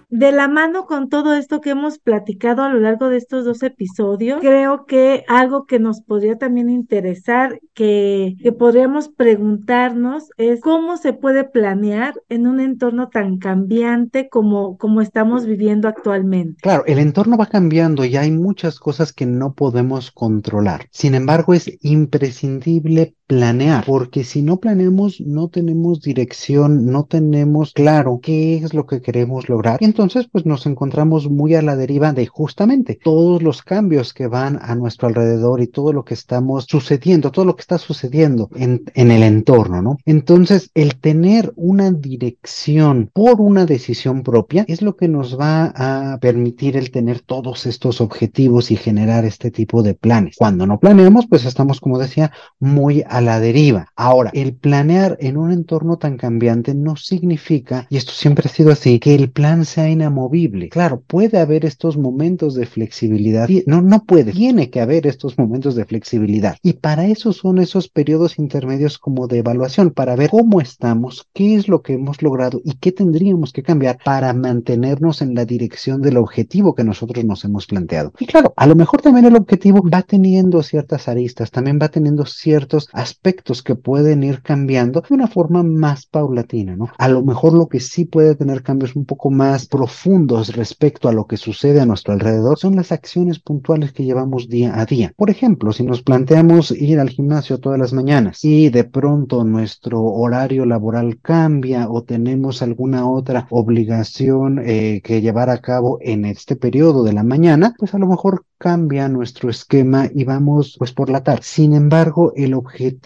De 0.09 0.31
la 0.31 0.47
mano 0.47 0.87
con 0.87 1.07
todo 1.07 1.35
esto 1.35 1.61
que 1.61 1.69
hemos 1.69 1.99
platicado 1.99 2.63
a 2.63 2.69
lo 2.69 2.79
largo 2.79 3.09
de 3.09 3.17
estos 3.17 3.45
dos 3.45 3.61
episodios, 3.61 4.41
creo 4.41 4.85
que 4.87 5.23
algo 5.27 5.65
que 5.65 5.77
nos 5.77 6.01
podría 6.01 6.37
también 6.37 6.71
interesar, 6.71 7.59
que, 7.75 8.35
que 8.41 8.51
podríamos 8.51 9.09
preguntarnos, 9.09 10.29
es 10.37 10.61
cómo 10.61 10.97
se 10.97 11.13
puede 11.13 11.43
planear 11.43 12.15
en 12.27 12.47
un 12.47 12.59
entorno 12.59 13.09
tan 13.09 13.37
cambiante 13.37 14.29
como, 14.29 14.77
como 14.77 15.01
estamos 15.01 15.45
viviendo 15.45 15.87
actualmente. 15.87 16.59
Claro, 16.61 16.83
el 16.87 16.97
entorno 16.97 17.37
va 17.37 17.45
cambiando 17.45 18.03
y 18.03 18.17
hay 18.17 18.31
muchas 18.31 18.79
cosas 18.79 19.13
que 19.13 19.27
no 19.27 19.53
podemos 19.53 20.11
controlar. 20.11 20.87
Sin 20.91 21.13
embargo, 21.13 21.53
es 21.53 21.71
imprescindible 21.81 23.15
planear, 23.29 23.85
porque 23.85 24.23
si 24.23 24.41
no 24.41 24.57
planeamos, 24.57 25.21
no 25.21 25.49
tenemos 25.49 26.01
dirección, 26.01 26.87
no 26.87 27.03
tenemos 27.03 27.73
claro 27.73 28.19
qué 28.23 28.57
es 28.57 28.73
lo 28.73 28.87
que 28.87 29.03
queremos 29.03 29.49
lograr. 29.49 29.77
Y 29.79 29.85
entonces, 29.85 30.27
pues 30.31 30.47
nos 30.47 30.65
encontramos 30.65 31.29
muy 31.29 31.53
a 31.53 31.61
la 31.61 31.75
deriva 31.75 32.11
de 32.11 32.25
justamente 32.25 32.99
todos 33.01 33.43
los 33.43 33.61
cambios 33.61 34.15
que 34.15 34.25
van 34.25 34.57
a 34.59 34.73
nuestro 34.73 35.07
alrededor 35.07 35.61
y 35.61 35.67
todo 35.67 35.93
lo 35.93 36.03
que 36.03 36.15
estamos 36.15 36.65
sucediendo, 36.67 37.31
todo 37.31 37.45
lo 37.45 37.55
que 37.55 37.61
está 37.61 37.77
sucediendo 37.77 38.49
en, 38.55 38.81
en 38.95 39.11
el 39.11 39.21
entorno, 39.21 39.83
¿no? 39.83 39.97
Entonces, 40.05 40.71
el 40.73 40.95
tener 40.95 41.53
una 41.55 41.91
dirección 41.91 43.11
por 43.13 43.41
una 43.41 43.67
decisión 43.67 44.23
propia 44.23 44.65
es 44.67 44.81
lo 44.81 44.95
que 44.95 45.07
nos 45.07 45.39
va 45.39 45.71
a 45.75 46.17
permitir 46.17 46.77
el 46.77 46.89
tener 46.89 47.19
todos 47.19 47.67
estos 47.67 48.01
objetivos 48.01 48.71
y 48.71 48.75
generar 48.75 49.23
este 49.23 49.51
tipo 49.51 49.83
de 49.83 49.93
planes. 49.93 50.35
Cuando 50.35 50.65
no 50.65 50.79
planeamos, 50.79 51.27
pues 51.27 51.45
estamos, 51.45 51.79
como 51.79 51.99
decía, 51.99 52.31
muy 52.59 53.03
a 53.07 53.18
la 53.21 53.39
deriva. 53.39 53.91
Ahora, 53.95 54.31
el 54.33 54.53
planear 54.53 55.17
en 55.19 55.37
un 55.37 55.51
entorno 55.51 55.97
tan 55.97 56.17
cambiante 56.17 56.73
no 56.73 56.95
significa, 56.95 57.87
y 57.89 57.97
esto 57.97 58.11
siempre 58.11 58.47
ha 58.47 58.53
sido 58.53 58.71
así, 58.71 58.99
que 58.99 59.15
el 59.15 59.31
plan 59.31 59.65
sea 59.65 59.89
inamovible. 59.89 60.69
Claro, 60.69 61.01
puede 61.05 61.39
haber 61.39 61.65
estos 61.65 61.97
momentos 61.97 62.55
de 62.55 62.65
flexibilidad. 62.65 63.49
No, 63.65 63.81
no 63.81 64.03
puede, 64.03 64.31
tiene 64.31 64.69
que 64.69 64.81
haber 64.81 65.07
estos 65.07 65.37
momentos 65.37 65.75
de 65.75 65.85
flexibilidad. 65.85 66.57
Y 66.63 66.73
para 66.73 67.07
eso 67.07 67.33
son 67.33 67.59
esos 67.59 67.89
periodos 67.89 68.39
intermedios 68.39 68.97
como 68.97 69.27
de 69.27 69.39
evaluación, 69.39 69.91
para 69.91 70.15
ver 70.15 70.29
cómo 70.29 70.61
estamos, 70.61 71.27
qué 71.33 71.55
es 71.55 71.67
lo 71.67 71.81
que 71.81 71.93
hemos 71.93 72.21
logrado 72.21 72.61
y 72.63 72.73
qué 72.75 72.91
tendríamos 72.91 73.53
que 73.53 73.63
cambiar 73.63 73.99
para 74.03 74.33
mantenernos 74.33 75.21
en 75.21 75.35
la 75.35 75.45
dirección 75.45 76.01
del 76.01 76.17
objetivo 76.17 76.75
que 76.75 76.83
nosotros 76.83 77.23
nos 77.25 77.43
hemos 77.45 77.65
planteado. 77.65 78.13
Y 78.19 78.25
claro, 78.25 78.53
a 78.55 78.67
lo 78.67 78.75
mejor 78.75 79.01
también 79.01 79.25
el 79.25 79.35
objetivo 79.35 79.81
va 79.87 80.01
teniendo 80.01 80.61
ciertas 80.63 81.07
aristas, 81.07 81.51
también 81.51 81.79
va 81.81 81.89
teniendo 81.89 82.25
ciertos 82.25 82.89
aspectos 82.93 83.08
aspectos 83.09 83.63
que 83.63 83.75
pueden 83.75 84.23
ir 84.23 84.41
cambiando 84.41 85.01
de 85.01 85.15
una 85.15 85.27
forma 85.27 85.63
más 85.63 86.05
paulatina, 86.05 86.75
¿no? 86.75 86.89
A 86.97 87.07
lo 87.07 87.23
mejor 87.23 87.53
lo 87.53 87.67
que 87.67 87.79
sí 87.79 88.05
puede 88.05 88.35
tener 88.35 88.61
cambios 88.61 88.95
un 88.95 89.05
poco 89.05 89.31
más 89.31 89.67
profundos 89.67 90.55
respecto 90.55 91.09
a 91.09 91.13
lo 91.13 91.25
que 91.25 91.37
sucede 91.37 91.81
a 91.81 91.85
nuestro 91.85 92.13
alrededor 92.13 92.57
son 92.57 92.75
las 92.75 92.91
acciones 92.91 93.39
puntuales 93.39 93.91
que 93.93 94.05
llevamos 94.05 94.47
día 94.47 94.79
a 94.79 94.85
día. 94.85 95.13
Por 95.15 95.29
ejemplo, 95.29 95.71
si 95.71 95.83
nos 95.83 96.01
planteamos 96.03 96.71
ir 96.71 96.99
al 96.99 97.09
gimnasio 97.09 97.59
todas 97.59 97.79
las 97.79 97.93
mañanas 97.93 98.43
y 98.43 98.69
de 98.69 98.83
pronto 98.83 99.43
nuestro 99.43 100.03
horario 100.03 100.65
laboral 100.65 101.19
cambia 101.21 101.89
o 101.89 102.03
tenemos 102.03 102.61
alguna 102.61 103.09
otra 103.09 103.47
obligación 103.49 104.61
eh, 104.63 105.01
que 105.03 105.21
llevar 105.21 105.49
a 105.49 105.61
cabo 105.61 105.97
en 106.01 106.25
este 106.25 106.55
periodo 106.55 107.03
de 107.03 107.13
la 107.13 107.23
mañana, 107.23 107.73
pues 107.77 107.93
a 107.93 107.99
lo 107.99 108.07
mejor 108.07 108.45
cambia 108.59 109.07
nuestro 109.07 109.49
esquema 109.49 110.09
y 110.13 110.25
vamos 110.25 110.75
pues 110.77 110.91
por 110.91 111.09
la 111.09 111.23
tarde. 111.23 111.41
Sin 111.43 111.73
embargo, 111.73 112.33
el 112.35 112.53
objetivo, 112.53 112.98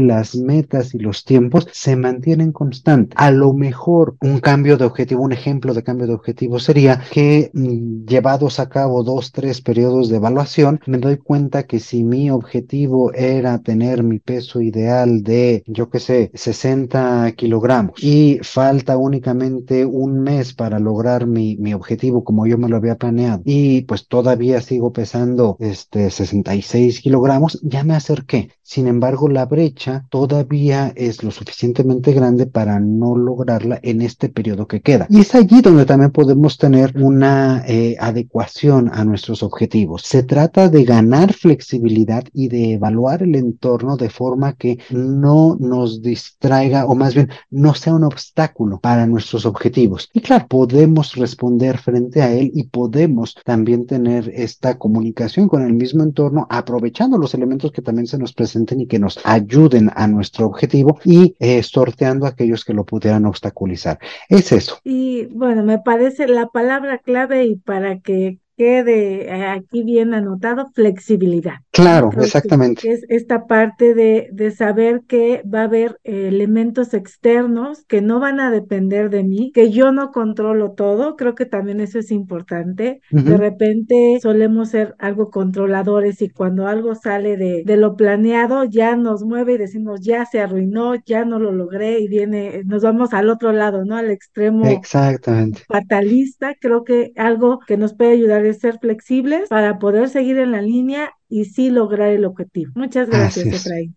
las 0.00 0.36
metas 0.36 0.94
y 0.94 0.98
los 0.98 1.24
tiempos 1.24 1.66
se 1.72 1.96
mantienen 1.96 2.52
constantes. 2.52 3.14
A 3.16 3.30
lo 3.30 3.52
mejor 3.52 4.16
un 4.20 4.38
cambio 4.40 4.76
de 4.76 4.84
objetivo, 4.84 5.22
un 5.22 5.32
ejemplo 5.32 5.74
de 5.74 5.82
cambio 5.82 6.06
de 6.06 6.14
objetivo 6.14 6.58
sería 6.58 7.02
que 7.10 7.50
mm, 7.52 8.06
llevados 8.06 8.60
a 8.60 8.68
cabo 8.68 9.02
dos, 9.02 9.32
tres 9.32 9.60
periodos 9.60 10.08
de 10.08 10.16
evaluación, 10.16 10.80
me 10.86 10.98
doy 10.98 11.16
cuenta 11.18 11.64
que 11.64 11.80
si 11.80 12.04
mi 12.04 12.30
objetivo 12.30 13.12
era 13.12 13.58
tener 13.58 14.02
mi 14.02 14.18
peso 14.18 14.60
ideal 14.60 15.22
de, 15.22 15.62
yo 15.66 15.90
qué 15.90 16.00
sé, 16.00 16.30
60 16.34 17.32
kilogramos 17.32 18.02
y 18.02 18.38
falta 18.42 18.96
únicamente 18.96 19.84
un 19.84 20.20
mes 20.20 20.54
para 20.54 20.78
lograr 20.78 21.26
mi, 21.26 21.56
mi 21.56 21.74
objetivo 21.74 22.24
como 22.24 22.46
yo 22.46 22.58
me 22.58 22.68
lo 22.68 22.76
había 22.76 22.96
planeado 22.96 23.42
y 23.44 23.82
pues 23.82 24.06
todavía 24.06 24.60
sigo 24.60 24.92
pesando 24.92 25.56
este 25.60 26.10
66 26.10 27.00
kilogramos, 27.00 27.60
ya 27.62 27.84
me 27.84 27.94
acerqué. 27.94 28.50
Sin 28.70 28.86
embargo, 28.86 29.28
la 29.28 29.46
brecha 29.46 30.06
todavía 30.10 30.92
es 30.94 31.24
lo 31.24 31.32
suficientemente 31.32 32.12
grande 32.12 32.46
para 32.46 32.78
no 32.78 33.16
lograrla 33.16 33.80
en 33.82 34.00
este 34.00 34.28
periodo 34.28 34.68
que 34.68 34.80
queda. 34.80 35.08
Y 35.10 35.18
es 35.22 35.34
allí 35.34 35.60
donde 35.60 35.86
también 35.86 36.12
podemos 36.12 36.56
tener 36.56 36.96
una 36.96 37.64
eh, 37.66 37.96
adecuación 37.98 38.88
a 38.94 39.04
nuestros 39.04 39.42
objetivos. 39.42 40.02
Se 40.02 40.22
trata 40.22 40.68
de 40.68 40.84
ganar 40.84 41.32
flexibilidad 41.32 42.22
y 42.32 42.46
de 42.46 42.74
evaluar 42.74 43.24
el 43.24 43.34
entorno 43.34 43.96
de 43.96 44.08
forma 44.08 44.52
que 44.52 44.78
no 44.90 45.56
nos 45.58 46.00
distraiga 46.00 46.86
o 46.86 46.94
más 46.94 47.16
bien 47.16 47.28
no 47.50 47.74
sea 47.74 47.96
un 47.96 48.04
obstáculo 48.04 48.78
para 48.78 49.04
nuestros 49.08 49.46
objetivos. 49.46 50.08
Y 50.12 50.20
claro, 50.20 50.46
podemos 50.46 51.16
responder 51.16 51.78
frente 51.78 52.22
a 52.22 52.32
él 52.32 52.52
y 52.54 52.68
podemos 52.68 53.34
también 53.44 53.86
tener 53.86 54.30
esta 54.32 54.78
comunicación 54.78 55.48
con 55.48 55.62
el 55.62 55.72
mismo 55.72 56.04
entorno 56.04 56.46
aprovechando 56.48 57.18
los 57.18 57.34
elementos 57.34 57.72
que 57.72 57.82
también 57.82 58.06
se 58.06 58.16
nos 58.16 58.32
presentan 58.32 58.59
y 58.68 58.86
que 58.86 58.98
nos 58.98 59.18
ayuden 59.24 59.90
a 59.94 60.06
nuestro 60.06 60.46
objetivo 60.46 60.98
y 61.04 61.34
eh, 61.38 61.62
sorteando 61.62 62.26
aquellos 62.26 62.64
que 62.64 62.74
lo 62.74 62.84
pudieran 62.84 63.26
obstaculizar. 63.26 63.98
Es 64.28 64.52
eso. 64.52 64.78
Y 64.84 65.26
bueno, 65.26 65.62
me 65.62 65.78
parece 65.78 66.26
la 66.28 66.48
palabra 66.48 66.98
clave 66.98 67.44
y 67.44 67.56
para 67.56 68.00
que 68.00 68.38
quede 68.60 69.22
eh, 69.24 69.46
aquí 69.46 69.82
bien 69.84 70.12
anotado, 70.12 70.70
flexibilidad. 70.74 71.54
Claro, 71.70 72.10
exactamente. 72.20 72.92
Es 72.92 73.06
esta 73.08 73.46
parte 73.46 73.94
de, 73.94 74.28
de, 74.32 74.50
saber 74.50 75.00
que 75.08 75.42
va 75.42 75.60
a 75.60 75.64
haber 75.64 75.98
elementos 76.04 76.92
externos 76.92 77.86
que 77.88 78.02
no 78.02 78.20
van 78.20 78.38
a 78.38 78.50
depender 78.50 79.08
de 79.08 79.24
mí, 79.24 79.50
que 79.54 79.70
yo 79.70 79.92
no 79.92 80.10
controlo 80.10 80.72
todo, 80.72 81.16
creo 81.16 81.34
que 81.34 81.46
también 81.46 81.80
eso 81.80 81.98
es 81.98 82.10
importante. 82.10 83.00
De 83.10 83.38
repente 83.38 84.18
solemos 84.20 84.68
ser 84.68 84.94
algo 84.98 85.30
controladores 85.30 86.20
y 86.20 86.28
cuando 86.28 86.66
algo 86.66 86.94
sale 86.94 87.38
de, 87.38 87.62
de 87.64 87.76
lo 87.78 87.96
planeado 87.96 88.64
ya 88.64 88.94
nos 88.94 89.22
mueve 89.22 89.54
y 89.54 89.58
decimos 89.58 90.00
ya 90.02 90.26
se 90.26 90.38
arruinó, 90.38 90.96
ya 91.06 91.24
no 91.24 91.38
lo 91.38 91.50
logré 91.50 92.00
y 92.00 92.08
viene, 92.08 92.62
nos 92.66 92.82
vamos 92.82 93.14
al 93.14 93.30
otro 93.30 93.52
lado, 93.52 93.86
¿no? 93.86 93.96
Al 93.96 94.10
extremo 94.10 94.66
Exactamente. 94.66 95.62
fatalista. 95.66 96.54
Creo 96.60 96.84
que 96.84 97.12
algo 97.16 97.60
que 97.66 97.78
nos 97.78 97.94
puede 97.94 98.12
ayudar 98.12 98.49
ser 98.54 98.78
flexibles 98.78 99.48
para 99.48 99.78
poder 99.78 100.08
seguir 100.08 100.38
en 100.38 100.52
la 100.52 100.62
línea 100.62 101.12
y 101.28 101.46
sí 101.46 101.70
lograr 101.70 102.10
el 102.10 102.24
objetivo. 102.24 102.72
Muchas 102.74 103.08
gracias, 103.08 103.46
Efraín. 103.46 103.96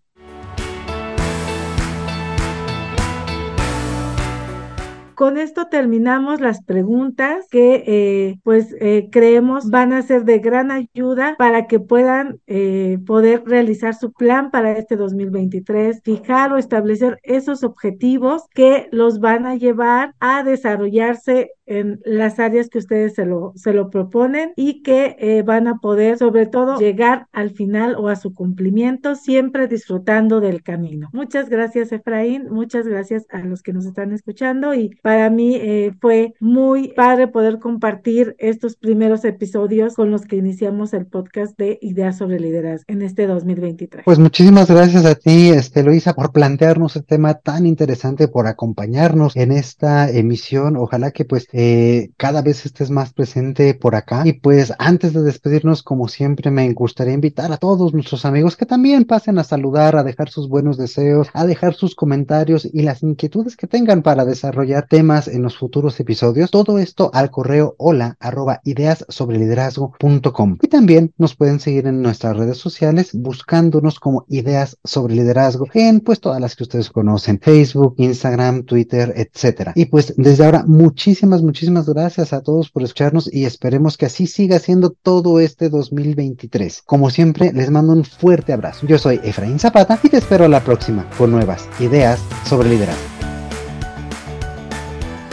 Con 5.14 5.38
esto 5.38 5.68
terminamos 5.68 6.40
las 6.40 6.64
preguntas 6.64 7.46
que 7.50 7.84
eh, 7.86 8.38
pues 8.42 8.74
eh, 8.80 9.08
creemos 9.12 9.70
van 9.70 9.92
a 9.92 10.02
ser 10.02 10.24
de 10.24 10.40
gran 10.40 10.72
ayuda 10.72 11.36
para 11.38 11.66
que 11.68 11.78
puedan 11.78 12.40
eh, 12.48 12.98
poder 13.06 13.44
realizar 13.46 13.94
su 13.94 14.12
plan 14.12 14.50
para 14.50 14.76
este 14.76 14.96
2023, 14.96 16.02
fijar 16.02 16.52
o 16.52 16.58
establecer 16.58 17.20
esos 17.22 17.62
objetivos 17.62 18.42
que 18.52 18.88
los 18.90 19.20
van 19.20 19.46
a 19.46 19.54
llevar 19.54 20.14
a 20.18 20.42
desarrollarse 20.42 21.52
en 21.66 22.00
las 22.04 22.38
áreas 22.38 22.68
que 22.68 22.78
ustedes 22.78 23.14
se 23.14 23.24
lo, 23.24 23.52
se 23.56 23.72
lo 23.72 23.90
proponen 23.90 24.52
y 24.56 24.82
que 24.82 25.16
eh, 25.18 25.42
van 25.42 25.66
a 25.66 25.78
poder 25.78 26.18
sobre 26.18 26.46
todo 26.46 26.78
llegar 26.78 27.26
al 27.32 27.50
final 27.50 27.96
o 27.96 28.08
a 28.08 28.16
su 28.16 28.34
cumplimiento 28.34 29.14
siempre 29.14 29.66
disfrutando 29.66 30.40
del 30.40 30.62
camino. 30.62 31.08
Muchas 31.12 31.48
gracias 31.48 31.92
Efraín, 31.92 32.48
muchas 32.50 32.86
gracias 32.86 33.26
a 33.30 33.38
los 33.38 33.62
que 33.62 33.72
nos 33.72 33.86
están 33.86 34.12
escuchando 34.12 34.74
y 34.74 34.90
para 35.02 35.30
mí 35.30 35.56
eh, 35.56 35.92
fue 36.00 36.34
muy 36.40 36.88
padre 36.88 37.28
poder 37.28 37.58
compartir 37.58 38.36
estos 38.38 38.76
primeros 38.76 39.24
episodios 39.24 39.94
con 39.94 40.10
los 40.10 40.26
que 40.26 40.36
iniciamos 40.36 40.92
el 40.92 41.06
podcast 41.06 41.56
de 41.58 41.78
Ideas 41.80 42.18
sobre 42.18 42.40
Liderazgo 42.40 42.84
en 42.88 43.02
este 43.02 43.26
2023. 43.26 44.04
Pues 44.04 44.18
muchísimas 44.18 44.70
gracias 44.70 45.04
a 45.04 45.14
ti, 45.14 45.50
este, 45.50 45.82
por 46.14 46.32
plantearnos 46.32 46.96
el 46.96 47.04
tema 47.04 47.34
tan 47.34 47.66
interesante, 47.66 48.28
por 48.28 48.46
acompañarnos 48.46 49.36
en 49.36 49.52
esta 49.52 50.10
emisión. 50.10 50.76
Ojalá 50.76 51.10
que 51.10 51.24
pues 51.24 51.46
eh, 51.56 52.10
cada 52.16 52.42
vez 52.42 52.66
estés 52.66 52.90
más 52.90 53.12
presente 53.12 53.74
por 53.74 53.94
acá. 53.94 54.22
Y 54.24 54.32
pues 54.32 54.72
antes 54.80 55.12
de 55.12 55.22
despedirnos, 55.22 55.84
como 55.84 56.08
siempre, 56.08 56.50
me 56.50 56.72
gustaría 56.72 57.14
invitar 57.14 57.52
a 57.52 57.58
todos 57.58 57.94
nuestros 57.94 58.24
amigos 58.24 58.56
que 58.56 58.66
también 58.66 59.04
pasen 59.04 59.38
a 59.38 59.44
saludar, 59.44 59.94
a 59.94 60.02
dejar 60.02 60.30
sus 60.30 60.48
buenos 60.48 60.76
deseos, 60.76 61.28
a 61.32 61.46
dejar 61.46 61.74
sus 61.74 61.94
comentarios 61.94 62.68
y 62.72 62.82
las 62.82 63.04
inquietudes 63.04 63.56
que 63.56 63.68
tengan 63.68 64.02
para 64.02 64.24
desarrollar 64.24 64.88
temas 64.88 65.28
en 65.28 65.42
los 65.42 65.56
futuros 65.56 65.98
episodios. 66.00 66.50
Todo 66.50 66.80
esto 66.80 67.10
al 67.14 67.30
correo 67.30 67.76
hola 67.78 68.16
arroba 68.18 68.60
ideas 68.64 69.06
sobre 69.08 69.38
liderazgo.com. 69.38 70.58
Y 70.60 70.66
también 70.66 71.12
nos 71.18 71.36
pueden 71.36 71.60
seguir 71.60 71.86
en 71.86 72.02
nuestras 72.02 72.36
redes 72.36 72.58
sociales 72.58 73.10
buscándonos 73.12 74.00
como 74.00 74.24
ideas 74.28 74.76
sobre 74.82 75.14
liderazgo 75.14 75.68
en 75.72 76.00
pues 76.00 76.20
todas 76.20 76.40
las 76.40 76.56
que 76.56 76.64
ustedes 76.64 76.90
conocen, 76.90 77.38
Facebook, 77.38 77.94
Instagram, 77.98 78.64
Twitter, 78.64 79.12
etcétera. 79.16 79.72
Y 79.76 79.84
pues 79.84 80.14
desde 80.16 80.44
ahora 80.44 80.64
muchísimas 80.66 81.43
muchísimas 81.44 81.88
gracias 81.88 82.32
a 82.32 82.42
todos 82.42 82.70
por 82.70 82.82
escucharnos 82.82 83.32
y 83.32 83.44
esperemos 83.44 83.96
que 83.96 84.06
así 84.06 84.26
siga 84.26 84.58
siendo 84.58 84.90
todo 84.90 85.38
este 85.38 85.68
2023. 85.68 86.82
Como 86.84 87.10
siempre, 87.10 87.52
les 87.52 87.70
mando 87.70 87.92
un 87.92 88.04
fuerte 88.04 88.52
abrazo. 88.52 88.86
Yo 88.86 88.98
soy 88.98 89.20
Efraín 89.22 89.58
Zapata 89.58 89.98
y 90.02 90.08
te 90.08 90.16
espero 90.16 90.46
a 90.46 90.48
la 90.48 90.64
próxima 90.64 91.08
con 91.16 91.30
nuevas 91.30 91.68
ideas 91.78 92.20
sobre 92.44 92.70
liderazgo. 92.70 93.14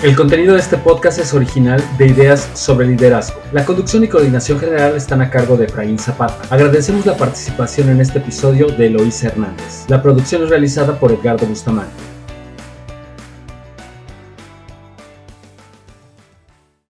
El 0.04 0.16
contenido 0.16 0.56
de 0.56 0.60
este 0.60 0.78
podcast 0.78 1.20
es 1.20 1.32
original 1.32 1.80
de 2.00 2.08
Ideas 2.08 2.50
sobre 2.56 2.88
Liderazgo. 2.88 3.40
La 3.52 3.64
conducción 3.64 4.04
y 4.04 4.08
coordinación 4.08 4.60
general 4.60 4.96
están 4.96 5.22
a 5.22 5.30
cargo 5.30 5.58
de 5.58 5.66
Efraín 5.66 6.00
Zapata. 6.00 6.42
Agradecemos 6.50 7.06
la 7.06 7.16
participación 7.16 7.90
en 7.90 8.02
este 8.02 8.18
episodio 8.18 8.66
de 8.66 8.88
Eloísa 8.88 9.28
Hernández. 9.28 9.86
La 9.90 10.02
producción 10.02 10.42
es 10.42 10.50
realizada 10.50 11.00
por 11.00 11.12
Edgardo 11.12 11.46
Bustamante. 11.46 12.11